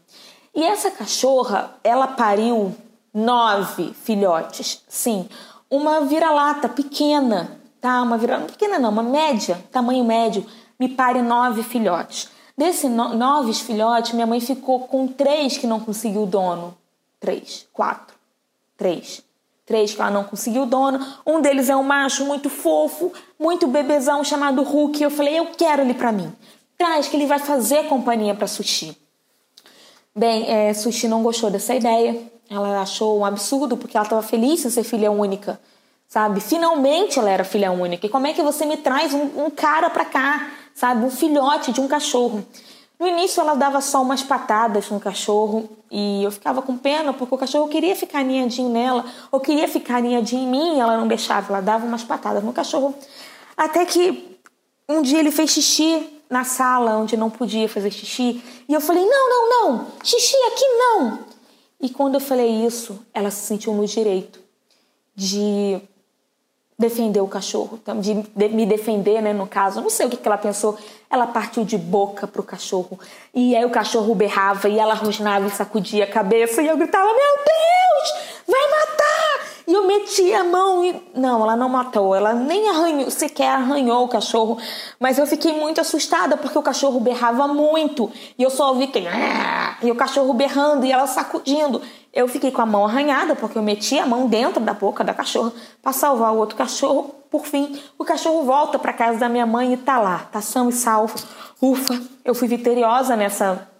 E 0.53 0.63
essa 0.63 0.91
cachorra, 0.91 1.75
ela 1.83 2.05
pariu 2.07 2.75
nove 3.11 3.91
filhotes. 3.93 4.83
Sim, 4.87 5.27
uma 5.67 6.01
vira-lata 6.01 6.69
pequena, 6.69 7.59
tá? 7.79 8.03
Uma 8.03 8.19
vira 8.19 8.39
pequena 8.41 8.77
não, 8.77 8.91
uma 8.91 9.01
média, 9.01 9.63
tamanho 9.71 10.03
médio, 10.03 10.45
me 10.79 10.89
pare 10.89 11.23
nove 11.23 11.63
filhotes. 11.63 12.29
Desses 12.55 12.91
no 12.91 13.15
nove 13.15 13.51
filhotes, 13.53 14.13
minha 14.13 14.27
mãe 14.27 14.39
ficou 14.39 14.81
com 14.81 15.07
três 15.07 15.57
que 15.57 15.65
não 15.65 15.79
conseguiu 15.79 16.27
dono. 16.27 16.77
Três, 17.19 17.67
quatro, 17.73 18.15
três 18.77 19.23
três 19.65 19.93
que 19.93 20.01
ela 20.01 20.11
não 20.11 20.23
conseguiu 20.23 20.65
dono. 20.65 20.99
Um 21.25 21.41
deles 21.41 21.69
é 21.69 21.75
um 21.75 21.83
macho 21.83 22.25
muito 22.25 22.49
fofo, 22.49 23.11
muito 23.39 23.67
bebezão 23.67 24.23
chamado 24.23 24.63
Hulk. 24.63 25.01
Eu 25.01 25.09
falei, 25.09 25.39
eu 25.39 25.47
quero 25.57 25.81
ele 25.81 25.93
para 25.93 26.11
mim. 26.11 26.31
Traz 26.77 27.07
que 27.07 27.15
ele 27.15 27.25
vai 27.25 27.39
fazer 27.39 27.87
companhia 27.87 28.33
para 28.33 28.47
Sushi. 28.47 28.97
Bem, 30.15 30.49
é, 30.49 30.73
Sushi 30.73 31.07
não 31.07 31.23
gostou 31.23 31.49
dessa 31.49 31.73
ideia. 31.73 32.21
Ela 32.49 32.81
achou 32.81 33.19
um 33.19 33.25
absurdo 33.25 33.77
porque 33.77 33.95
ela 33.95 34.05
estava 34.05 34.21
feliz 34.21 34.65
em 34.65 34.69
ser 34.69 34.83
filha 34.83 35.09
única, 35.09 35.57
sabe? 36.07 36.41
Finalmente 36.41 37.17
ela 37.17 37.29
era 37.29 37.45
filha 37.45 37.71
única. 37.71 38.05
E 38.05 38.09
como 38.09 38.27
é 38.27 38.33
que 38.33 38.41
você 38.41 38.65
me 38.65 38.75
traz 38.75 39.13
um, 39.13 39.45
um 39.45 39.49
cara 39.49 39.89
para 39.89 40.03
cá, 40.03 40.51
sabe? 40.73 41.05
Um 41.05 41.09
filhote 41.09 41.71
de 41.71 41.79
um 41.79 41.87
cachorro. 41.87 42.45
No 43.01 43.07
início 43.07 43.41
ela 43.41 43.55
dava 43.55 43.81
só 43.81 43.99
umas 43.99 44.21
patadas 44.21 44.91
no 44.91 44.99
cachorro 44.99 45.67
e 45.89 46.23
eu 46.23 46.31
ficava 46.31 46.61
com 46.61 46.77
pena 46.77 47.11
porque 47.11 47.33
o 47.33 47.37
cachorro 47.39 47.67
queria 47.67 47.95
ficar 47.95 48.19
aninhadinho 48.19 48.69
nela 48.69 49.03
ou 49.31 49.39
queria 49.39 49.67
ficar 49.67 49.97
aninhadinho 49.97 50.43
em 50.43 50.47
mim 50.47 50.75
e 50.75 50.79
ela 50.79 50.95
não 50.95 51.07
deixava, 51.07 51.47
ela 51.51 51.61
dava 51.61 51.83
umas 51.83 52.03
patadas 52.03 52.43
no 52.43 52.53
cachorro. 52.53 52.93
Até 53.57 53.87
que 53.87 54.37
um 54.87 55.01
dia 55.01 55.17
ele 55.17 55.31
fez 55.31 55.49
xixi 55.49 56.21
na 56.29 56.43
sala 56.43 56.99
onde 56.99 57.17
não 57.17 57.31
podia 57.31 57.67
fazer 57.67 57.89
xixi. 57.89 58.39
E 58.69 58.71
eu 58.71 58.79
falei: 58.79 59.03
não, 59.03 59.29
não, 59.29 59.49
não, 59.49 59.87
xixi 60.03 60.35
aqui 60.53 60.65
não. 60.77 61.19
E 61.81 61.89
quando 61.89 62.13
eu 62.13 62.21
falei 62.21 62.63
isso, 62.67 63.03
ela 63.15 63.31
se 63.31 63.47
sentiu 63.47 63.73
no 63.73 63.87
direito 63.87 64.39
de 65.15 65.81
defender 66.77 67.21
o 67.21 67.27
cachorro, 67.27 67.79
de 67.99 68.13
me 68.49 68.65
defender, 68.65 69.21
né, 69.21 69.33
no 69.33 69.45
caso. 69.45 69.81
Não 69.81 69.89
sei 69.89 70.07
o 70.07 70.09
que, 70.09 70.17
que 70.17 70.27
ela 70.27 70.37
pensou. 70.37 70.77
Ela 71.09 71.27
partiu 71.27 71.63
de 71.63 71.77
boca 71.77 72.25
pro 72.25 72.41
cachorro. 72.41 72.99
E 73.33 73.55
aí 73.55 73.63
o 73.63 73.69
cachorro 73.69 74.15
berrava 74.15 74.67
e 74.67 74.79
ela 74.79 74.93
rosnava 74.93 75.45
e 75.45 75.51
sacudia 75.51 76.05
a 76.05 76.07
cabeça. 76.07 76.61
E 76.61 76.67
eu 76.67 76.77
gritava: 76.77 77.05
Meu 77.05 77.15
Deus, 77.15 78.45
vai 78.47 78.61
matar! 78.69 79.20
E 79.67 79.73
eu 79.73 79.85
meti 79.85 80.33
a 80.33 80.43
mão 80.43 80.83
e. 80.83 81.01
Não, 81.15 81.43
ela 81.43 81.55
não 81.55 81.69
matou. 81.69 82.15
Ela 82.15 82.33
nem 82.33 82.69
arranhou, 82.69 83.09
sequer 83.11 83.49
arranhou 83.49 84.05
o 84.05 84.07
cachorro. 84.07 84.57
Mas 84.99 85.17
eu 85.17 85.27
fiquei 85.27 85.53
muito 85.53 85.79
assustada 85.79 86.37
porque 86.37 86.57
o 86.57 86.61
cachorro 86.61 86.99
berrava 86.99 87.47
muito. 87.47 88.11
E 88.37 88.43
eu 88.43 88.49
só 88.49 88.69
ouvi 88.69 88.87
que. 88.87 89.03
E 89.81 89.91
o 89.91 89.95
cachorro 89.95 90.33
berrando 90.33 90.85
e 90.85 90.91
ela 90.91 91.07
sacudindo. 91.07 91.81
Eu 92.13 92.27
fiquei 92.27 92.51
com 92.51 92.61
a 92.61 92.65
mão 92.65 92.85
arranhada 92.85 93.35
porque 93.35 93.57
eu 93.57 93.63
meti 93.63 93.97
a 93.97 94.05
mão 94.05 94.27
dentro 94.27 94.59
da 94.59 94.73
boca 94.73 95.03
da 95.03 95.13
cachorra 95.13 95.53
para 95.81 95.93
salvar 95.93 96.33
o 96.33 96.37
outro 96.37 96.57
cachorro. 96.57 97.15
Por 97.29 97.45
fim, 97.45 97.79
o 97.97 98.03
cachorro 98.03 98.43
volta 98.43 98.77
para 98.77 98.91
casa 98.91 99.17
da 99.17 99.29
minha 99.29 99.45
mãe 99.45 99.73
e 99.73 99.77
tá 99.77 99.97
lá, 99.97 100.27
tá 100.31 100.41
são 100.41 100.67
e 100.67 100.73
salvo. 100.73 101.15
Ufa, 101.61 102.01
eu 102.25 102.35
fui 102.35 102.49
vitoriosa 102.49 103.15
nessa 103.15 103.70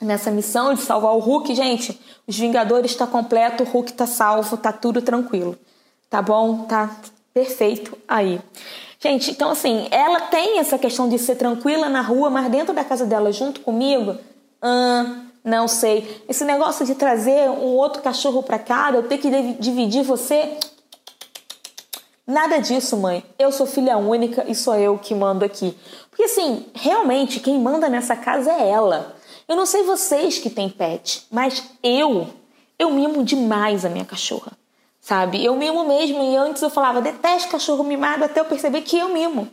nessa 0.00 0.30
missão 0.30 0.74
de 0.74 0.80
salvar 0.82 1.14
o 1.14 1.18
Hulk, 1.18 1.54
gente. 1.54 1.98
Os 2.26 2.38
Vingadores 2.38 2.90
está 2.90 3.06
completo, 3.06 3.62
o 3.62 3.66
Hulk 3.66 3.92
tá 3.92 4.06
salvo, 4.06 4.56
tá 4.56 4.72
tudo 4.72 5.00
tranquilo. 5.00 5.58
Tá 6.08 6.20
bom? 6.20 6.64
Tá 6.64 6.90
perfeito 7.32 7.96
aí. 8.06 8.40
Gente, 8.98 9.30
então 9.30 9.50
assim, 9.50 9.88
ela 9.90 10.20
tem 10.22 10.58
essa 10.58 10.78
questão 10.78 11.08
de 11.08 11.18
ser 11.18 11.36
tranquila 11.36 11.88
na 11.88 12.02
rua, 12.02 12.28
mas 12.28 12.50
dentro 12.50 12.74
da 12.74 12.84
casa 12.84 13.06
dela, 13.06 13.32
junto 13.32 13.60
comigo, 13.60 14.18
hum, 14.62 15.26
não 15.42 15.66
sei. 15.66 16.22
Esse 16.28 16.44
negócio 16.44 16.84
de 16.84 16.94
trazer 16.94 17.48
um 17.48 17.76
outro 17.76 18.02
cachorro 18.02 18.42
para 18.42 18.58
casa, 18.58 18.98
eu 18.98 19.02
ter 19.04 19.18
que 19.18 19.30
dividir 19.58 20.02
você. 20.02 20.58
Nada 22.26 22.58
disso, 22.58 22.96
mãe. 22.96 23.24
Eu 23.38 23.50
sou 23.50 23.66
filha 23.66 23.96
única 23.96 24.44
e 24.46 24.54
sou 24.54 24.76
eu 24.76 24.98
que 24.98 25.14
mando 25.14 25.44
aqui. 25.44 25.76
Porque 26.10 26.24
assim, 26.24 26.66
realmente 26.74 27.40
quem 27.40 27.58
manda 27.58 27.88
nessa 27.88 28.14
casa 28.14 28.52
é 28.52 28.68
ela. 28.68 29.16
Eu 29.50 29.56
não 29.56 29.66
sei 29.66 29.82
vocês 29.82 30.38
que 30.38 30.48
têm 30.48 30.68
pet, 30.68 31.26
mas 31.28 31.72
eu, 31.82 32.28
eu 32.78 32.92
mimo 32.92 33.24
demais 33.24 33.84
a 33.84 33.88
minha 33.88 34.04
cachorra, 34.04 34.52
sabe? 35.00 35.44
Eu 35.44 35.56
mimo 35.56 35.88
mesmo 35.88 36.22
e 36.22 36.36
antes 36.36 36.62
eu 36.62 36.70
falava, 36.70 37.00
detesto 37.00 37.50
cachorro 37.50 37.82
mimado, 37.82 38.22
até 38.22 38.38
eu 38.38 38.44
perceber 38.44 38.82
que 38.82 38.96
eu 38.96 39.08
mimo 39.08 39.48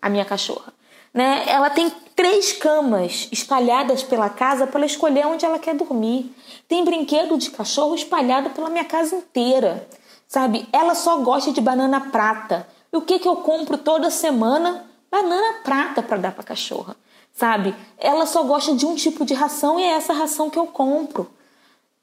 a 0.00 0.08
minha 0.08 0.24
cachorra. 0.24 0.72
Né? 1.12 1.44
Ela 1.46 1.68
tem 1.68 1.90
três 2.16 2.54
camas 2.54 3.28
espalhadas 3.30 4.02
pela 4.02 4.30
casa 4.30 4.66
para 4.66 4.78
ela 4.78 4.86
escolher 4.86 5.26
onde 5.26 5.44
ela 5.44 5.58
quer 5.58 5.74
dormir. 5.74 6.34
Tem 6.66 6.82
brinquedo 6.82 7.36
de 7.36 7.50
cachorro 7.50 7.94
espalhado 7.94 8.48
pela 8.48 8.70
minha 8.70 8.86
casa 8.86 9.16
inteira, 9.16 9.86
sabe? 10.26 10.66
Ela 10.72 10.94
só 10.94 11.18
gosta 11.18 11.52
de 11.52 11.60
banana 11.60 12.00
prata. 12.00 12.66
E 12.90 12.96
o 12.96 13.02
que, 13.02 13.18
que 13.18 13.28
eu 13.28 13.36
compro 13.36 13.76
toda 13.76 14.08
semana? 14.08 14.86
Banana 15.10 15.58
prata 15.62 16.02
para 16.02 16.16
dar 16.16 16.32
para 16.32 16.42
cachorra 16.42 16.96
sabe? 17.32 17.74
Ela 17.98 18.26
só 18.26 18.42
gosta 18.42 18.74
de 18.74 18.86
um 18.86 18.94
tipo 18.94 19.24
de 19.24 19.34
ração 19.34 19.80
e 19.80 19.82
é 19.82 19.92
essa 19.92 20.12
ração 20.12 20.50
que 20.50 20.58
eu 20.58 20.66
compro, 20.66 21.30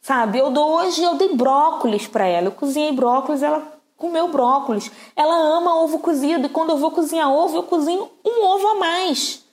sabe? 0.01 0.39
Eu 0.39 0.51
dou 0.51 0.71
hoje 0.71 1.03
eu 1.03 1.15
dei 1.15 1.35
brócolis 1.35 2.07
para 2.07 2.25
ela, 2.25 2.47
eu 2.47 2.51
cozinhei 2.51 2.91
brócolis, 2.91 3.43
ela 3.43 3.79
comeu 3.97 4.29
brócolis. 4.29 4.89
Ela 5.15 5.35
ama 5.35 5.75
ovo 5.83 5.99
cozido 5.99 6.45
e 6.45 6.49
quando 6.49 6.71
eu 6.71 6.77
vou 6.77 6.91
cozinhar 6.91 7.31
ovo, 7.31 7.57
eu 7.57 7.63
cozinho 7.63 8.09
um 8.25 8.45
ovo 8.45 8.67
a 8.69 8.75
mais 8.75 9.43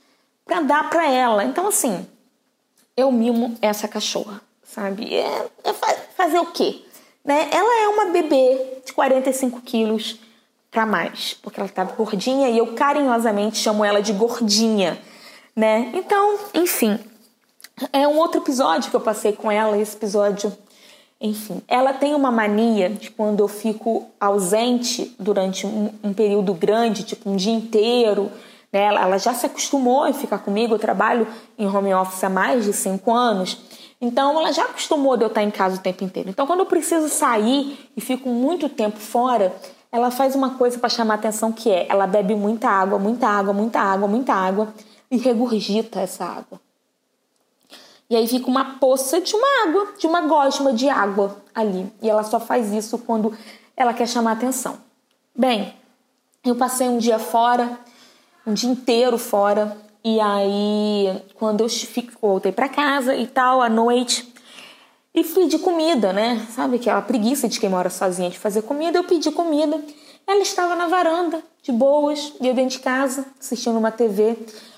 para 0.45 0.61
dar 0.61 0.89
para 0.89 1.11
ela. 1.11 1.45
Então 1.45 1.67
assim, 1.67 2.07
eu 2.97 3.13
mimo 3.13 3.57
essa 3.61 3.87
cachorra, 3.87 4.41
sabe? 4.63 5.15
É, 5.15 5.51
é 5.65 5.73
fazer 6.17 6.39
o 6.39 6.47
quê? 6.47 6.83
Né? 7.25 7.49
Ela 7.51 7.83
é 7.83 7.89
uma 7.89 8.07
bebê 8.07 8.81
de 8.87 8.93
45 8.93 9.61
quilos 9.61 10.19
para 10.71 10.87
mais, 10.87 11.35
porque 11.35 11.59
ela 11.59 11.69
tá 11.69 11.85
gordinha 11.85 12.49
e 12.49 12.59
eu 12.59 12.75
carinhosamente 12.75 13.59
chamo 13.59 13.85
ela 13.85 14.01
de 14.01 14.13
gordinha 14.13 15.01
né? 15.57 15.91
Então, 15.95 16.39
enfim, 16.55 16.99
é 17.93 18.07
um 18.07 18.19
outro 18.19 18.43
episódio 18.43 18.91
que 18.91 18.97
eu 18.97 19.01
passei 19.01 19.33
com 19.33 19.51
ela, 19.51 19.79
esse 19.79 19.97
episódio, 19.97 20.53
enfim, 21.19 21.63
ela 21.67 21.95
tem 21.95 22.15
uma 22.15 22.31
mania 22.31 22.91
de 22.91 23.11
quando 23.11 23.41
eu 23.41 23.49
fico 23.49 24.07
ausente 24.21 25.17
durante 25.19 25.67
um, 25.67 25.91
um 26.05 26.13
período 26.13 26.53
grande, 26.53 27.05
tipo 27.05 27.31
um 27.31 27.37
dia 27.37 27.55
inteiro, 27.55 28.31
né? 28.71 28.83
Ela, 28.83 29.01
ela 29.03 29.19
já 29.19 29.33
se 29.33 29.47
acostumou 29.47 30.05
a 30.05 30.13
ficar 30.13 30.39
comigo, 30.39 30.75
eu 30.75 30.79
trabalho 30.79 31.27
em 31.59 31.67
home 31.67 31.95
office 31.95 32.23
há 32.23 32.29
mais 32.29 32.65
de 32.65 32.75
cinco 32.75 33.13
anos, 33.13 33.59
então 33.99 34.39
ela 34.39 34.53
já 34.53 34.65
acostumou 34.65 35.17
de 35.17 35.25
eu 35.25 35.29
estar 35.29 35.43
em 35.43 35.51
casa 35.51 35.77
o 35.77 35.81
tempo 35.81 36.05
inteiro. 36.05 36.29
Então 36.29 36.47
quando 36.47 36.61
eu 36.61 36.67
preciso 36.67 37.09
sair 37.09 37.91
e 37.97 38.01
fico 38.03 38.29
muito 38.29 38.69
tempo 38.69 38.99
fora, 38.99 39.55
ela 39.91 40.11
faz 40.11 40.35
uma 40.35 40.51
coisa 40.51 40.79
para 40.79 40.91
chamar 40.91 41.15
atenção 41.15 41.51
que 41.51 41.71
é, 41.71 41.87
ela 41.89 42.07
bebe 42.07 42.35
muita 42.35 42.69
água, 42.69 42.99
muita 42.99 43.27
água, 43.27 43.55
muita 43.55 43.81
água, 43.81 44.07
muita 44.07 44.35
água 44.35 44.69
e 45.11 45.17
regurgita 45.17 46.01
essa 46.01 46.25
água. 46.25 46.61
E 48.09 48.15
aí 48.15 48.27
fica 48.29 48.47
uma 48.47 48.77
poça 48.77 49.21
de 49.21 49.35
uma 49.35 49.65
água, 49.65 49.95
de 49.99 50.07
uma 50.07 50.21
gosma 50.23 50.73
de 50.73 50.89
água 50.89 51.37
ali. 51.55 51.93
E 52.01 52.09
ela 52.09 52.23
só 52.23 52.39
faz 52.39 52.73
isso 52.73 52.99
quando 52.99 53.37
ela 53.77 53.93
quer 53.93 54.09
chamar 54.09 54.33
atenção. 54.33 54.79
Bem, 55.35 55.75
eu 56.45 56.55
passei 56.55 56.89
um 56.89 56.99
dia 56.99 57.19
fora, 57.19 57.79
um 58.47 58.55
dia 58.55 58.71
inteiro 58.71 59.19
fora, 59.19 59.77
e 60.05 60.21
aí 60.21 61.23
quando 61.35 61.63
eu 61.63 61.69
voltei 62.21 62.53
para 62.53 62.69
casa 62.69 63.17
e 63.17 63.27
tal, 63.27 63.61
à 63.61 63.69
noite, 63.69 64.33
e 65.13 65.25
pedi 65.25 65.59
comida, 65.59 66.13
né? 66.13 66.47
Sabe 66.51 66.77
aquela 66.77 67.03
preguiça 67.03 67.49
de 67.49 67.59
quem 67.59 67.69
mora 67.69 67.91
sozinha 67.91 68.31
de 68.31 68.39
fazer 68.39 68.63
comida, 68.63 68.99
eu 68.99 69.05
pedi 69.05 69.33
comida. 69.33 69.83
Ela 70.27 70.43
estava 70.43 70.77
na 70.77 70.89
varanda, 70.89 71.43
de 71.63 71.73
boas, 71.73 72.33
e 72.41 72.47
eu 72.47 72.55
dentro 72.55 72.77
de 72.77 72.83
casa, 72.83 73.27
assistindo 73.41 73.79
uma 73.79 73.91
TV. 73.91 74.37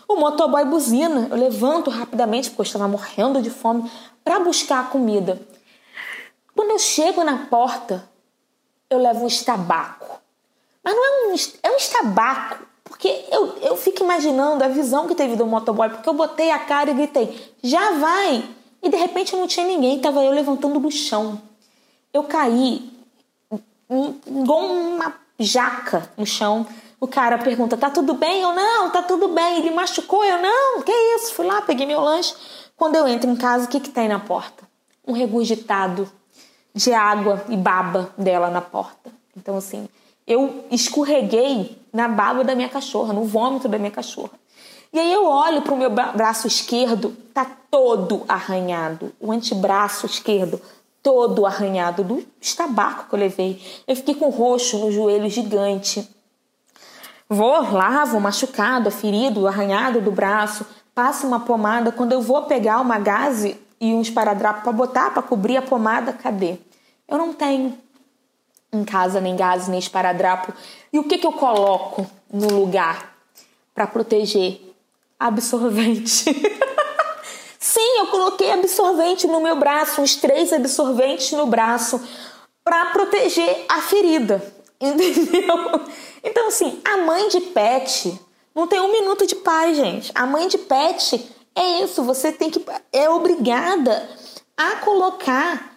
O 0.09 0.17
motoboy 0.17 0.65
buzina. 0.65 1.29
Eu 1.31 1.37
levanto 1.37 1.91
rapidamente, 1.91 2.49
porque 2.49 2.62
eu 2.62 2.67
estava 2.67 2.88
morrendo 2.88 3.43
de 3.43 3.50
fome, 3.50 3.88
para 4.25 4.41
buscar 4.41 4.81
a 4.81 4.85
comida. 4.85 5.41
Quando 6.57 6.71
eu 6.71 6.79
chego 6.79 7.23
na 7.23 7.47
porta, 7.47 8.09
eu 8.91 8.99
levo 8.99 9.25
um 9.25 9.29
estabaco. 9.29 10.21
Mas 10.83 10.95
não 10.95 11.05
é 11.05 11.27
um, 11.27 11.37
é 11.62 11.71
um 11.71 11.77
estabaco, 11.77 12.67
porque 12.83 13.27
eu, 13.31 13.59
eu 13.59 13.77
fico 13.77 14.03
imaginando 14.03 14.65
a 14.65 14.69
visão 14.69 15.07
que 15.07 15.15
teve 15.15 15.37
do 15.37 15.47
motoboy, 15.47 15.91
porque 15.91 16.09
eu 16.09 16.15
botei 16.15 16.50
a 16.50 16.59
cara 16.59 16.91
e 16.91 16.95
gritei, 16.95 17.55
já 17.62 17.93
vai! 17.93 18.49
E 18.83 18.88
de 18.88 18.97
repente 18.97 19.37
não 19.37 19.47
tinha 19.47 19.67
ninguém, 19.67 19.97
estava 19.97 20.25
eu 20.25 20.33
levantando 20.33 20.81
do 20.81 20.91
chão. 20.91 21.41
Eu 22.12 22.25
caí 22.25 22.91
igual 24.27 24.65
uma 24.65 25.15
jaca 25.38 26.11
no 26.17 26.27
chão 26.27 26.67
o 27.00 27.07
cara 27.07 27.38
pergunta: 27.38 27.76
tá 27.76 27.90
tudo 27.90 28.14
bem? 28.14 28.43
Eu 28.43 28.52
não, 28.52 28.90
tá 28.90 29.02
tudo 29.02 29.28
bem. 29.28 29.59
Ele 29.59 29.71
machucou? 29.71 30.25
Eu 30.25 30.40
não, 30.40 30.83
que 30.83 30.93
isso? 30.93 31.35
Fui 31.35 31.47
lá, 31.47 31.62
peguei 31.62 31.87
meu 31.87 32.00
lanche. 32.00 32.35
Quando 32.76 32.97
eu 32.97 33.09
entro 33.09 33.28
em 33.31 33.37
casa, 33.37 33.64
o 33.64 33.69
que, 33.69 33.81
que 33.81 33.90
tem 33.90 34.09
na 34.09 34.21
porta? 34.21 34.64
Um 35.07 35.12
regurgitado 35.12 36.11
de 36.75 36.93
água 36.93 37.45
e 37.49 37.57
baba 37.57 38.12
dela 38.17 38.50
na 38.50 38.61
porta. 38.61 39.11
Então, 39.37 39.57
assim, 39.57 39.88
eu 40.26 40.64
escorreguei 40.71 41.78
na 41.93 42.07
baba 42.07 42.45
da 42.45 42.55
minha 42.55 42.69
cachorra, 42.69 43.12
no 43.12 43.25
vômito 43.25 43.69
da 43.69 43.78
minha 43.78 43.90
cachorra. 43.90 44.33
E 44.93 44.99
aí 44.99 45.12
eu 45.12 45.26
olho 45.26 45.62
para 45.62 45.75
o 45.75 45.76
meu 45.76 45.90
braço 45.90 46.47
esquerdo, 46.47 47.17
tá 47.35 47.45
todo 47.71 48.25
arranhado. 48.28 49.12
O 49.21 49.33
antebraço 49.33 50.07
esquerdo 50.07 50.61
todo 51.02 51.47
arranhado 51.47 52.02
do 52.05 52.25
estabaco 52.40 53.09
que 53.09 53.14
eu 53.14 53.19
levei. 53.19 53.62
Eu 53.87 53.97
fiquei 53.97 54.14
com 54.14 54.28
roxo 54.28 54.78
no 54.78 54.90
joelho 54.90 55.28
gigante. 55.28 56.09
Vou, 57.28 57.73
lavo 57.73 58.18
machucado, 58.18 58.90
ferido, 58.90 59.47
arranhado 59.47 60.00
do 60.00 60.11
braço, 60.11 60.64
passo 60.94 61.26
uma 61.26 61.40
pomada. 61.40 61.92
Quando 61.92 62.12
eu 62.12 62.23
vou 62.23 62.42
pegar 62.44 62.80
uma 62.80 62.99
gaze 62.99 63.61
e 63.78 63.92
um 63.92 64.00
esparadrapo 64.00 64.62
para 64.62 64.73
botar, 64.73 65.11
para 65.11 65.23
cobrir 65.23 65.58
a 65.58 65.62
pomada, 65.62 66.12
cadê? 66.12 66.56
Eu 67.06 67.18
não 67.18 67.35
tenho 67.35 67.76
em 68.73 68.82
casa 68.82 69.20
nem 69.20 69.37
gaze, 69.37 69.70
nem 69.70 69.78
esparadrapo. 69.78 70.54
E 70.90 70.99
o 70.99 71.04
que, 71.04 71.18
que 71.18 71.26
eu 71.26 71.32
coloco 71.32 72.06
no 72.32 72.49
lugar 72.49 73.14
para 73.75 73.87
proteger? 73.87 74.61
Absorvente. 75.20 76.25
Sim, 77.58 77.99
eu 77.99 78.06
coloquei 78.06 78.50
absorvente 78.50 79.26
no 79.26 79.40
meu 79.40 79.56
braço, 79.56 80.00
uns 80.00 80.16
três 80.16 80.52
absorventes 80.52 81.32
no 81.32 81.47
braço, 81.47 82.00
para 82.64 82.87
proteger 82.87 83.66
a 83.68 83.82
ferida. 83.82 84.58
Entendeu? 84.80 85.80
Então, 86.23 86.49
assim, 86.49 86.80
a 86.85 86.99
mãe 86.99 87.28
de 87.28 87.40
pet 87.40 88.18
não 88.54 88.66
tem 88.66 88.80
um 88.80 88.92
minuto 88.92 89.26
de 89.26 89.37
paz, 89.37 89.76
gente. 89.76 90.12
A 90.14 90.26
mãe 90.26 90.49
de 90.49 90.58
pet 90.58 91.28
é 91.54 91.82
isso. 91.82 92.02
Você 92.04 92.32
tem 92.32 92.50
que. 92.50 92.64
É 92.92 93.08
obrigada 93.11 94.08
a 94.56 94.76
colocar 94.76 95.76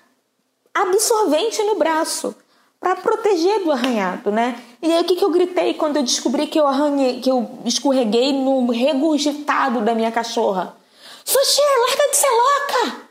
absorvente 0.73 1.61
no 1.63 1.75
braço 1.75 2.35
para 2.79 2.95
proteger 2.95 3.63
do 3.63 3.71
arranhado, 3.71 4.31
né? 4.31 4.59
E 4.81 4.91
aí 4.91 5.01
o 5.01 5.05
que, 5.05 5.15
que 5.15 5.23
eu 5.23 5.29
gritei 5.29 5.75
quando 5.75 5.97
eu 5.97 6.03
descobri 6.03 6.47
que 6.47 6.59
eu 6.59 6.65
arranhei, 6.65 7.19
que 7.21 7.29
eu 7.29 7.59
escorreguei 7.63 8.33
no 8.33 8.71
regurgitado 8.71 9.81
da 9.81 9.93
minha 9.93 10.11
cachorra? 10.11 10.75
Sushi, 11.23 11.61
larga 11.87 12.09
de 12.09 12.17
ser 12.17 12.29
louca! 12.29 13.01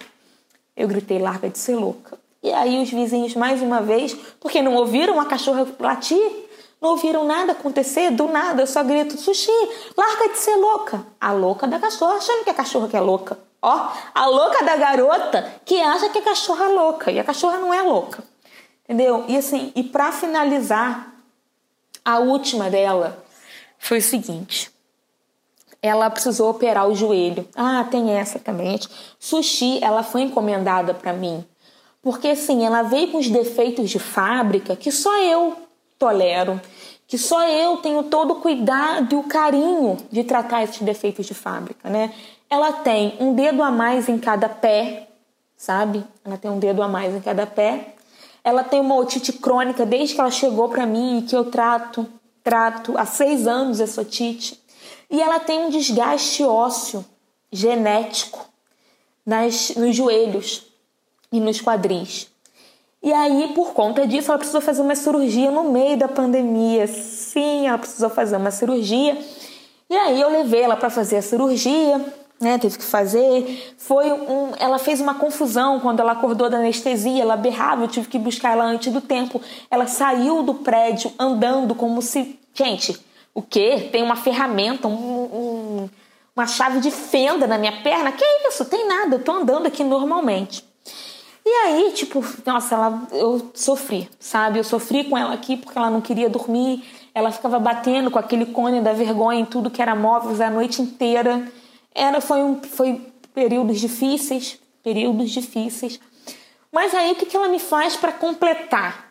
Eu 0.76 0.88
gritei, 0.88 1.18
larga 1.20 1.48
de 1.48 1.58
ser 1.58 1.76
louca. 1.76 2.18
E 2.42 2.52
aí 2.52 2.82
os 2.82 2.90
vizinhos, 2.90 3.34
mais 3.34 3.60
uma 3.60 3.80
vez, 3.80 4.14
porque 4.40 4.62
não 4.62 4.74
ouviram 4.74 5.20
a 5.20 5.26
cachorra 5.26 5.66
latir, 5.78 6.48
não 6.80 6.90
ouviram 6.90 7.24
nada 7.24 7.52
acontecer, 7.52 8.10
do 8.10 8.26
nada, 8.28 8.62
eu 8.62 8.66
só 8.66 8.82
grito, 8.82 9.18
Sushi, 9.18 9.50
larga 9.96 10.30
de 10.30 10.38
ser 10.38 10.56
louca. 10.56 11.06
A 11.20 11.32
louca 11.32 11.66
da 11.66 11.78
cachorra, 11.78 12.14
achando 12.14 12.44
que 12.44 12.50
a 12.50 12.54
cachorra 12.54 12.88
que 12.88 12.96
é 12.96 13.00
louca. 13.00 13.38
Ó, 13.62 13.88
a 14.14 14.26
louca 14.26 14.64
da 14.64 14.76
garota 14.76 15.60
que 15.66 15.78
acha 15.80 16.08
que 16.08 16.18
a 16.18 16.22
cachorra 16.22 16.64
é 16.64 16.68
louca. 16.68 17.10
E 17.10 17.18
a 17.18 17.24
cachorra 17.24 17.58
não 17.58 17.74
é 17.74 17.82
louca. 17.82 18.24
Entendeu? 18.84 19.24
E 19.28 19.36
assim, 19.36 19.70
e 19.76 19.84
para 19.84 20.10
finalizar, 20.10 21.14
a 22.02 22.18
última 22.18 22.70
dela 22.70 23.22
foi 23.78 23.98
o 23.98 24.02
seguinte. 24.02 24.70
Ela 25.82 26.10
precisou 26.10 26.50
operar 26.50 26.88
o 26.88 26.94
joelho. 26.94 27.46
Ah, 27.54 27.86
tem 27.90 28.12
essa 28.12 28.38
também. 28.38 28.78
Sushi, 29.18 29.78
ela 29.82 30.02
foi 30.02 30.22
encomendada 30.22 30.94
para 30.94 31.12
mim. 31.12 31.44
Porque 32.02 32.28
assim, 32.28 32.64
ela 32.64 32.82
veio 32.82 33.12
com 33.12 33.18
os 33.18 33.28
defeitos 33.28 33.90
de 33.90 33.98
fábrica 33.98 34.74
que 34.74 34.90
só 34.90 35.16
eu 35.18 35.56
tolero, 35.98 36.60
que 37.06 37.18
só 37.18 37.46
eu 37.46 37.76
tenho 37.78 38.04
todo 38.04 38.34
o 38.34 38.40
cuidado 38.40 39.14
e 39.14 39.18
o 39.18 39.24
carinho 39.24 39.98
de 40.10 40.24
tratar 40.24 40.62
esses 40.62 40.80
defeitos 40.80 41.26
de 41.26 41.34
fábrica, 41.34 41.90
né? 41.90 42.14
Ela 42.48 42.72
tem 42.72 43.16
um 43.20 43.34
dedo 43.34 43.62
a 43.62 43.70
mais 43.70 44.08
em 44.08 44.18
cada 44.18 44.48
pé, 44.48 45.08
sabe? 45.56 46.02
Ela 46.24 46.38
tem 46.38 46.50
um 46.50 46.58
dedo 46.58 46.82
a 46.82 46.88
mais 46.88 47.14
em 47.14 47.20
cada 47.20 47.46
pé. 47.46 47.94
Ela 48.42 48.64
tem 48.64 48.80
uma 48.80 48.96
otite 48.96 49.32
crônica 49.34 49.84
desde 49.84 50.14
que 50.14 50.20
ela 50.20 50.30
chegou 50.30 50.68
para 50.68 50.86
mim 50.86 51.18
e 51.18 51.22
que 51.22 51.36
eu 51.36 51.44
trato, 51.44 52.06
trato 52.42 52.96
há 52.96 53.04
seis 53.04 53.46
anos 53.46 53.78
essa 53.78 54.00
otite. 54.00 54.58
E 55.10 55.20
ela 55.20 55.38
tem 55.38 55.66
um 55.66 55.68
desgaste 55.68 56.42
ósseo 56.44 57.04
genético 57.52 58.46
nas, 59.26 59.74
nos 59.76 59.94
joelhos 59.94 60.69
e 61.32 61.40
nos 61.40 61.60
quadris. 61.60 62.28
E 63.02 63.12
aí, 63.12 63.52
por 63.54 63.72
conta 63.72 64.06
disso, 64.06 64.30
ela 64.30 64.38
precisou 64.38 64.60
fazer 64.60 64.82
uma 64.82 64.94
cirurgia 64.94 65.50
no 65.50 65.70
meio 65.70 65.96
da 65.96 66.06
pandemia. 66.06 66.86
Sim, 66.86 67.66
ela 67.66 67.78
precisou 67.78 68.10
fazer 68.10 68.36
uma 68.36 68.50
cirurgia. 68.50 69.18
E 69.88 69.96
aí 69.96 70.20
eu 70.20 70.30
levei 70.30 70.60
ela 70.60 70.76
para 70.76 70.90
fazer 70.90 71.16
a 71.16 71.22
cirurgia, 71.22 71.98
né? 72.38 72.58
Teve 72.58 72.76
que 72.76 72.84
fazer. 72.84 73.74
Foi 73.78 74.12
um, 74.12 74.52
ela 74.58 74.78
fez 74.78 75.00
uma 75.00 75.14
confusão 75.14 75.80
quando 75.80 76.00
ela 76.00 76.12
acordou 76.12 76.50
da 76.50 76.58
anestesia, 76.58 77.22
ela 77.22 77.36
berrava, 77.36 77.84
eu 77.84 77.88
tive 77.88 78.06
que 78.08 78.18
buscar 78.18 78.52
ela 78.52 78.64
antes 78.64 78.92
do 78.92 79.00
tempo. 79.00 79.40
Ela 79.70 79.86
saiu 79.86 80.42
do 80.42 80.54
prédio 80.54 81.10
andando 81.18 81.74
como 81.74 82.02
se, 82.02 82.38
gente, 82.54 83.00
o 83.34 83.40
quê? 83.40 83.88
Tem 83.90 84.02
uma 84.02 84.16
ferramenta, 84.16 84.86
um, 84.86 84.92
um, 84.92 85.90
uma 86.36 86.46
chave 86.46 86.80
de 86.80 86.90
fenda 86.90 87.46
na 87.46 87.56
minha 87.56 87.82
perna? 87.82 88.12
Que 88.12 88.24
isso? 88.46 88.64
Tem 88.66 88.86
nada, 88.86 89.16
eu 89.16 89.24
tô 89.24 89.32
andando 89.32 89.66
aqui 89.66 89.82
normalmente. 89.82 90.69
E 91.50 91.52
aí, 91.52 91.90
tipo, 91.90 92.24
nossa, 92.46 92.76
ela, 92.76 93.08
eu 93.10 93.50
sofri, 93.54 94.08
sabe? 94.20 94.60
Eu 94.60 94.62
sofri 94.62 95.02
com 95.02 95.18
ela 95.18 95.34
aqui 95.34 95.56
porque 95.56 95.76
ela 95.76 95.90
não 95.90 96.00
queria 96.00 96.30
dormir. 96.30 96.84
Ela 97.12 97.32
ficava 97.32 97.58
batendo 97.58 98.08
com 98.08 98.20
aquele 98.20 98.46
cone 98.46 98.80
da 98.80 98.92
vergonha 98.92 99.40
em 99.40 99.44
tudo 99.44 99.68
que 99.68 99.82
era 99.82 99.96
móveis 99.96 100.40
a 100.40 100.48
noite 100.48 100.80
inteira. 100.80 101.44
Era, 101.92 102.20
foi, 102.20 102.40
um, 102.40 102.62
foi 102.62 103.04
períodos 103.34 103.80
difíceis, 103.80 104.60
períodos 104.80 105.28
difíceis. 105.32 105.98
Mas 106.70 106.94
aí 106.94 107.10
o 107.10 107.16
que, 107.16 107.26
que 107.26 107.36
ela 107.36 107.48
me 107.48 107.58
faz 107.58 107.96
para 107.96 108.12
completar? 108.12 109.10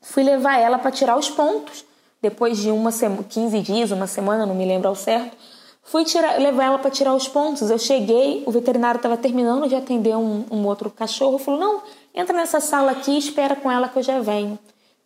Fui 0.00 0.22
levar 0.22 0.60
ela 0.60 0.78
para 0.78 0.92
tirar 0.92 1.16
os 1.16 1.28
pontos. 1.28 1.84
Depois 2.22 2.58
de 2.58 2.70
uma 2.70 2.92
semana, 2.92 3.24
15 3.24 3.58
dias, 3.58 3.90
uma 3.90 4.06
semana, 4.06 4.46
não 4.46 4.54
me 4.54 4.64
lembro 4.64 4.88
ao 4.88 4.94
certo. 4.94 5.36
Fui 5.82 6.04
tirar, 6.04 6.38
levar 6.38 6.64
ela 6.64 6.78
para 6.78 6.90
tirar 6.90 7.14
os 7.14 7.28
pontos. 7.28 7.70
Eu 7.70 7.78
cheguei, 7.78 8.42
o 8.46 8.50
veterinário 8.50 8.98
estava 8.98 9.16
terminando 9.16 9.68
de 9.68 9.74
atender 9.74 10.16
um, 10.16 10.44
um 10.50 10.66
outro 10.66 10.90
cachorro. 10.90 11.38
Falou: 11.38 11.60
Não, 11.60 11.82
entra 12.14 12.36
nessa 12.36 12.60
sala 12.60 12.92
aqui, 12.92 13.16
espera 13.18 13.56
com 13.56 13.70
ela 13.70 13.88
que 13.88 13.98
eu 13.98 14.02
já 14.02 14.20
venho. 14.20 14.58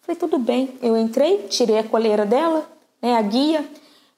Falei: 0.02 0.18
Tudo 0.18 0.38
bem. 0.38 0.78
Eu 0.82 0.96
entrei, 0.96 1.38
tirei 1.48 1.78
a 1.78 1.84
coleira 1.84 2.26
dela, 2.26 2.68
né, 3.00 3.16
a 3.16 3.22
guia. 3.22 3.64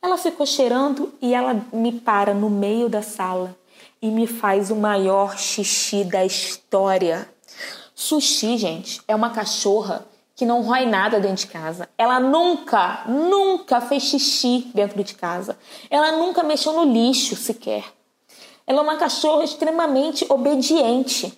Ela 0.02 0.16
ficou 0.18 0.46
cheirando 0.46 1.12
e 1.20 1.34
ela 1.34 1.64
me 1.72 1.92
para 1.92 2.34
no 2.34 2.50
meio 2.50 2.88
da 2.88 3.02
sala 3.02 3.56
e 4.00 4.08
me 4.08 4.26
faz 4.26 4.70
o 4.70 4.76
maior 4.76 5.36
xixi 5.38 6.04
da 6.04 6.24
história. 6.24 7.28
Sushi, 7.94 8.56
gente, 8.56 9.00
é 9.08 9.14
uma 9.14 9.30
cachorra 9.30 10.06
que 10.38 10.46
não 10.46 10.62
rói 10.62 10.86
nada 10.86 11.18
dentro 11.18 11.44
de 11.44 11.46
casa. 11.48 11.88
Ela 11.98 12.20
nunca, 12.20 13.02
nunca 13.08 13.80
fez 13.80 14.04
xixi 14.04 14.70
dentro 14.72 15.02
de 15.02 15.14
casa. 15.16 15.58
Ela 15.90 16.12
nunca 16.12 16.44
mexeu 16.44 16.72
no 16.74 16.84
lixo 16.84 17.34
sequer. 17.34 17.84
Ela 18.64 18.78
é 18.78 18.82
uma 18.82 18.96
cachorra 18.96 19.42
extremamente 19.42 20.24
obediente. 20.28 21.36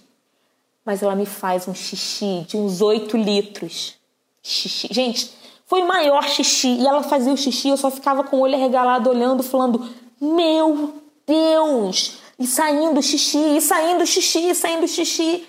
Mas 0.84 1.02
ela 1.02 1.16
me 1.16 1.24
faz 1.24 1.66
um 1.66 1.74
xixi 1.74 2.44
de 2.46 2.58
uns 2.58 2.82
8 2.82 3.16
litros. 3.16 3.94
Xixi. 4.42 4.88
Gente, 4.90 5.32
foi 5.64 5.80
o 5.80 5.88
maior 5.88 6.22
xixi. 6.24 6.68
E 6.68 6.86
ela 6.86 7.02
fazia 7.02 7.32
o 7.32 7.38
xixi, 7.38 7.70
eu 7.70 7.78
só 7.78 7.90
ficava 7.90 8.22
com 8.22 8.36
o 8.36 8.40
olho 8.40 8.54
arregalado 8.54 9.08
olhando, 9.08 9.42
falando: 9.42 9.88
Meu 10.20 10.92
Deus! 11.26 12.18
E 12.38 12.46
saindo 12.46 13.00
xixi, 13.00 13.56
e 13.56 13.62
saindo 13.62 14.06
xixi, 14.06 14.50
e 14.50 14.54
saindo 14.54 14.86
xixi. 14.86 15.46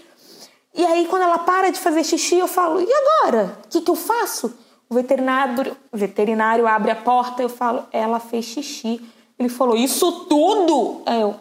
E 0.73 0.85
aí, 0.85 1.05
quando 1.07 1.23
ela 1.23 1.39
para 1.39 1.69
de 1.69 1.79
fazer 1.79 2.03
xixi, 2.03 2.37
eu 2.37 2.47
falo: 2.47 2.81
e 2.81 2.87
agora? 2.93 3.59
O 3.65 3.67
que, 3.69 3.81
que 3.81 3.91
eu 3.91 3.95
faço? 3.95 4.53
O 4.89 4.95
veterinário, 4.95 5.75
veterinário 5.91 6.67
abre 6.67 6.91
a 6.91 6.95
porta, 6.95 7.41
eu 7.41 7.49
falo: 7.49 7.85
ela 7.91 8.19
fez 8.19 8.45
xixi. 8.45 9.01
Ele 9.37 9.49
falou: 9.49 9.75
isso 9.75 10.25
tudo? 10.25 11.01
Aí 11.05 11.21
eu: 11.21 11.35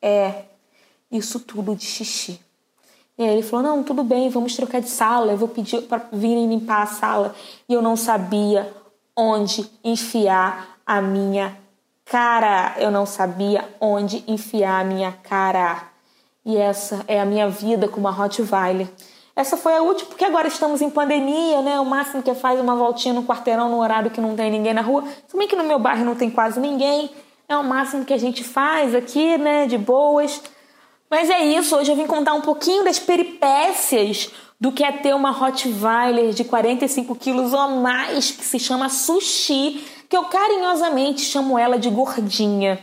é, 0.00 0.44
isso 1.10 1.40
tudo 1.40 1.74
de 1.74 1.84
xixi. 1.84 2.40
E 3.18 3.22
aí 3.22 3.30
ele 3.30 3.42
falou: 3.42 3.64
não, 3.64 3.82
tudo 3.82 4.04
bem, 4.04 4.30
vamos 4.30 4.54
trocar 4.54 4.80
de 4.80 4.88
sala, 4.88 5.32
eu 5.32 5.36
vou 5.36 5.48
pedir 5.48 5.82
para 5.82 6.06
virem 6.12 6.48
limpar 6.48 6.82
a 6.82 6.86
sala. 6.86 7.34
E 7.68 7.74
eu 7.74 7.82
não 7.82 7.96
sabia 7.96 8.72
onde 9.16 9.68
enfiar 9.84 10.78
a 10.86 11.02
minha 11.02 11.56
cara. 12.04 12.74
Eu 12.78 12.90
não 12.90 13.04
sabia 13.04 13.68
onde 13.80 14.24
enfiar 14.26 14.80
a 14.80 14.84
minha 14.84 15.12
cara. 15.12 15.89
E 16.44 16.56
essa 16.56 17.04
é 17.06 17.20
a 17.20 17.24
minha 17.24 17.48
vida 17.48 17.86
com 17.88 18.00
uma 18.00 18.10
Rottweiler. 18.10 18.88
Essa 19.36 19.56
foi 19.56 19.76
a 19.76 19.82
última, 19.82 20.08
porque 20.08 20.24
agora 20.24 20.48
estamos 20.48 20.82
em 20.82 20.90
pandemia, 20.90 21.62
né? 21.62 21.78
O 21.80 21.84
máximo 21.84 22.22
que 22.22 22.30
é 22.30 22.34
faz 22.34 22.58
uma 22.60 22.74
voltinha 22.74 23.14
no 23.14 23.24
quarteirão 23.24 23.68
no 23.68 23.78
horário 23.78 24.10
que 24.10 24.20
não 24.20 24.34
tem 24.34 24.50
ninguém 24.50 24.74
na 24.74 24.82
rua. 24.82 25.04
Também 25.30 25.46
que 25.46 25.56
no 25.56 25.64
meu 25.64 25.78
bairro 25.78 26.04
não 26.04 26.14
tem 26.14 26.30
quase 26.30 26.58
ninguém. 26.58 27.10
É 27.48 27.56
o 27.56 27.64
máximo 27.64 28.04
que 28.04 28.12
a 28.12 28.18
gente 28.18 28.44
faz 28.44 28.94
aqui, 28.94 29.38
né? 29.38 29.66
De 29.66 29.78
boas. 29.78 30.42
Mas 31.10 31.28
é 31.28 31.44
isso, 31.44 31.76
hoje 31.76 31.90
eu 31.90 31.96
vim 31.96 32.06
contar 32.06 32.34
um 32.34 32.40
pouquinho 32.40 32.84
das 32.84 32.98
peripécias 32.98 34.30
do 34.60 34.70
que 34.70 34.84
é 34.84 34.92
ter 34.92 35.14
uma 35.14 35.30
Rottweiler 35.32 36.32
de 36.32 36.44
45 36.44 37.16
quilos 37.16 37.52
ou 37.52 37.68
mais, 37.70 38.30
que 38.30 38.44
se 38.44 38.58
chama 38.58 38.88
Sushi, 38.88 39.84
que 40.08 40.16
eu 40.16 40.24
carinhosamente 40.24 41.22
chamo 41.22 41.58
ela 41.58 41.78
de 41.78 41.90
gordinha. 41.90 42.78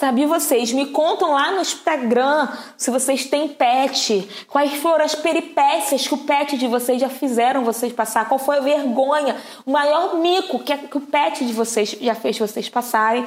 Sabe, 0.00 0.24
vocês 0.24 0.72
me 0.72 0.86
contam 0.86 1.34
lá 1.34 1.52
no 1.52 1.60
Instagram 1.60 2.48
se 2.74 2.90
vocês 2.90 3.26
têm 3.26 3.46
pet, 3.48 4.26
quais 4.48 4.72
foram 4.76 5.04
as 5.04 5.14
peripécias 5.14 6.08
que 6.08 6.14
o 6.14 6.24
pet 6.24 6.56
de 6.56 6.66
vocês 6.66 6.98
já 6.98 7.10
fizeram 7.10 7.62
vocês 7.66 7.92
passar, 7.92 8.26
qual 8.26 8.38
foi 8.38 8.56
a 8.56 8.60
vergonha, 8.62 9.36
o 9.66 9.70
maior 9.70 10.16
mico 10.16 10.58
que, 10.60 10.74
que 10.74 10.96
o 10.96 11.02
pet 11.02 11.44
de 11.44 11.52
vocês 11.52 11.90
já 12.00 12.14
fez 12.14 12.38
vocês 12.38 12.66
passarem. 12.66 13.26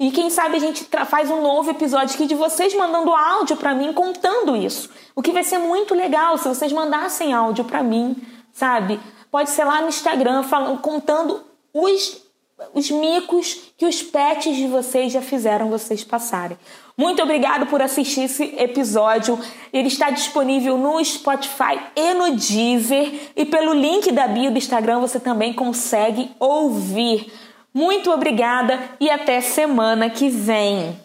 E 0.00 0.10
quem 0.12 0.30
sabe 0.30 0.56
a 0.56 0.60
gente 0.60 0.88
faz 1.08 1.28
um 1.28 1.42
novo 1.42 1.70
episódio 1.70 2.14
aqui 2.14 2.24
de 2.24 2.34
vocês 2.34 2.74
mandando 2.74 3.12
áudio 3.12 3.58
para 3.58 3.74
mim 3.74 3.92
contando 3.92 4.56
isso. 4.56 4.88
O 5.14 5.20
que 5.20 5.30
vai 5.30 5.44
ser 5.44 5.58
muito 5.58 5.94
legal 5.94 6.38
se 6.38 6.48
vocês 6.48 6.72
mandassem 6.72 7.34
áudio 7.34 7.66
para 7.66 7.82
mim, 7.82 8.16
sabe? 8.50 8.98
Pode 9.30 9.50
ser 9.50 9.64
lá 9.64 9.82
no 9.82 9.88
Instagram 9.88 10.42
falando, 10.42 10.80
contando 10.80 11.44
os 11.74 12.23
os 12.72 12.90
micos 12.90 13.72
que 13.76 13.86
os 13.86 14.02
pets 14.02 14.56
de 14.56 14.66
vocês 14.66 15.12
já 15.12 15.20
fizeram 15.20 15.70
vocês 15.70 16.04
passarem. 16.04 16.56
Muito 16.96 17.22
obrigado 17.22 17.66
por 17.66 17.82
assistir 17.82 18.22
esse 18.22 18.44
episódio. 18.56 19.38
Ele 19.72 19.88
está 19.88 20.10
disponível 20.10 20.78
no 20.78 21.04
Spotify 21.04 21.80
e 21.96 22.14
no 22.14 22.36
Deezer. 22.36 23.32
E 23.34 23.44
pelo 23.44 23.72
link 23.72 24.12
da 24.12 24.28
bio 24.28 24.50
do 24.52 24.58
Instagram 24.58 25.00
você 25.00 25.18
também 25.18 25.52
consegue 25.52 26.30
ouvir. 26.38 27.32
Muito 27.72 28.10
obrigada 28.12 28.78
e 29.00 29.10
até 29.10 29.40
semana 29.40 30.08
que 30.08 30.28
vem. 30.28 31.03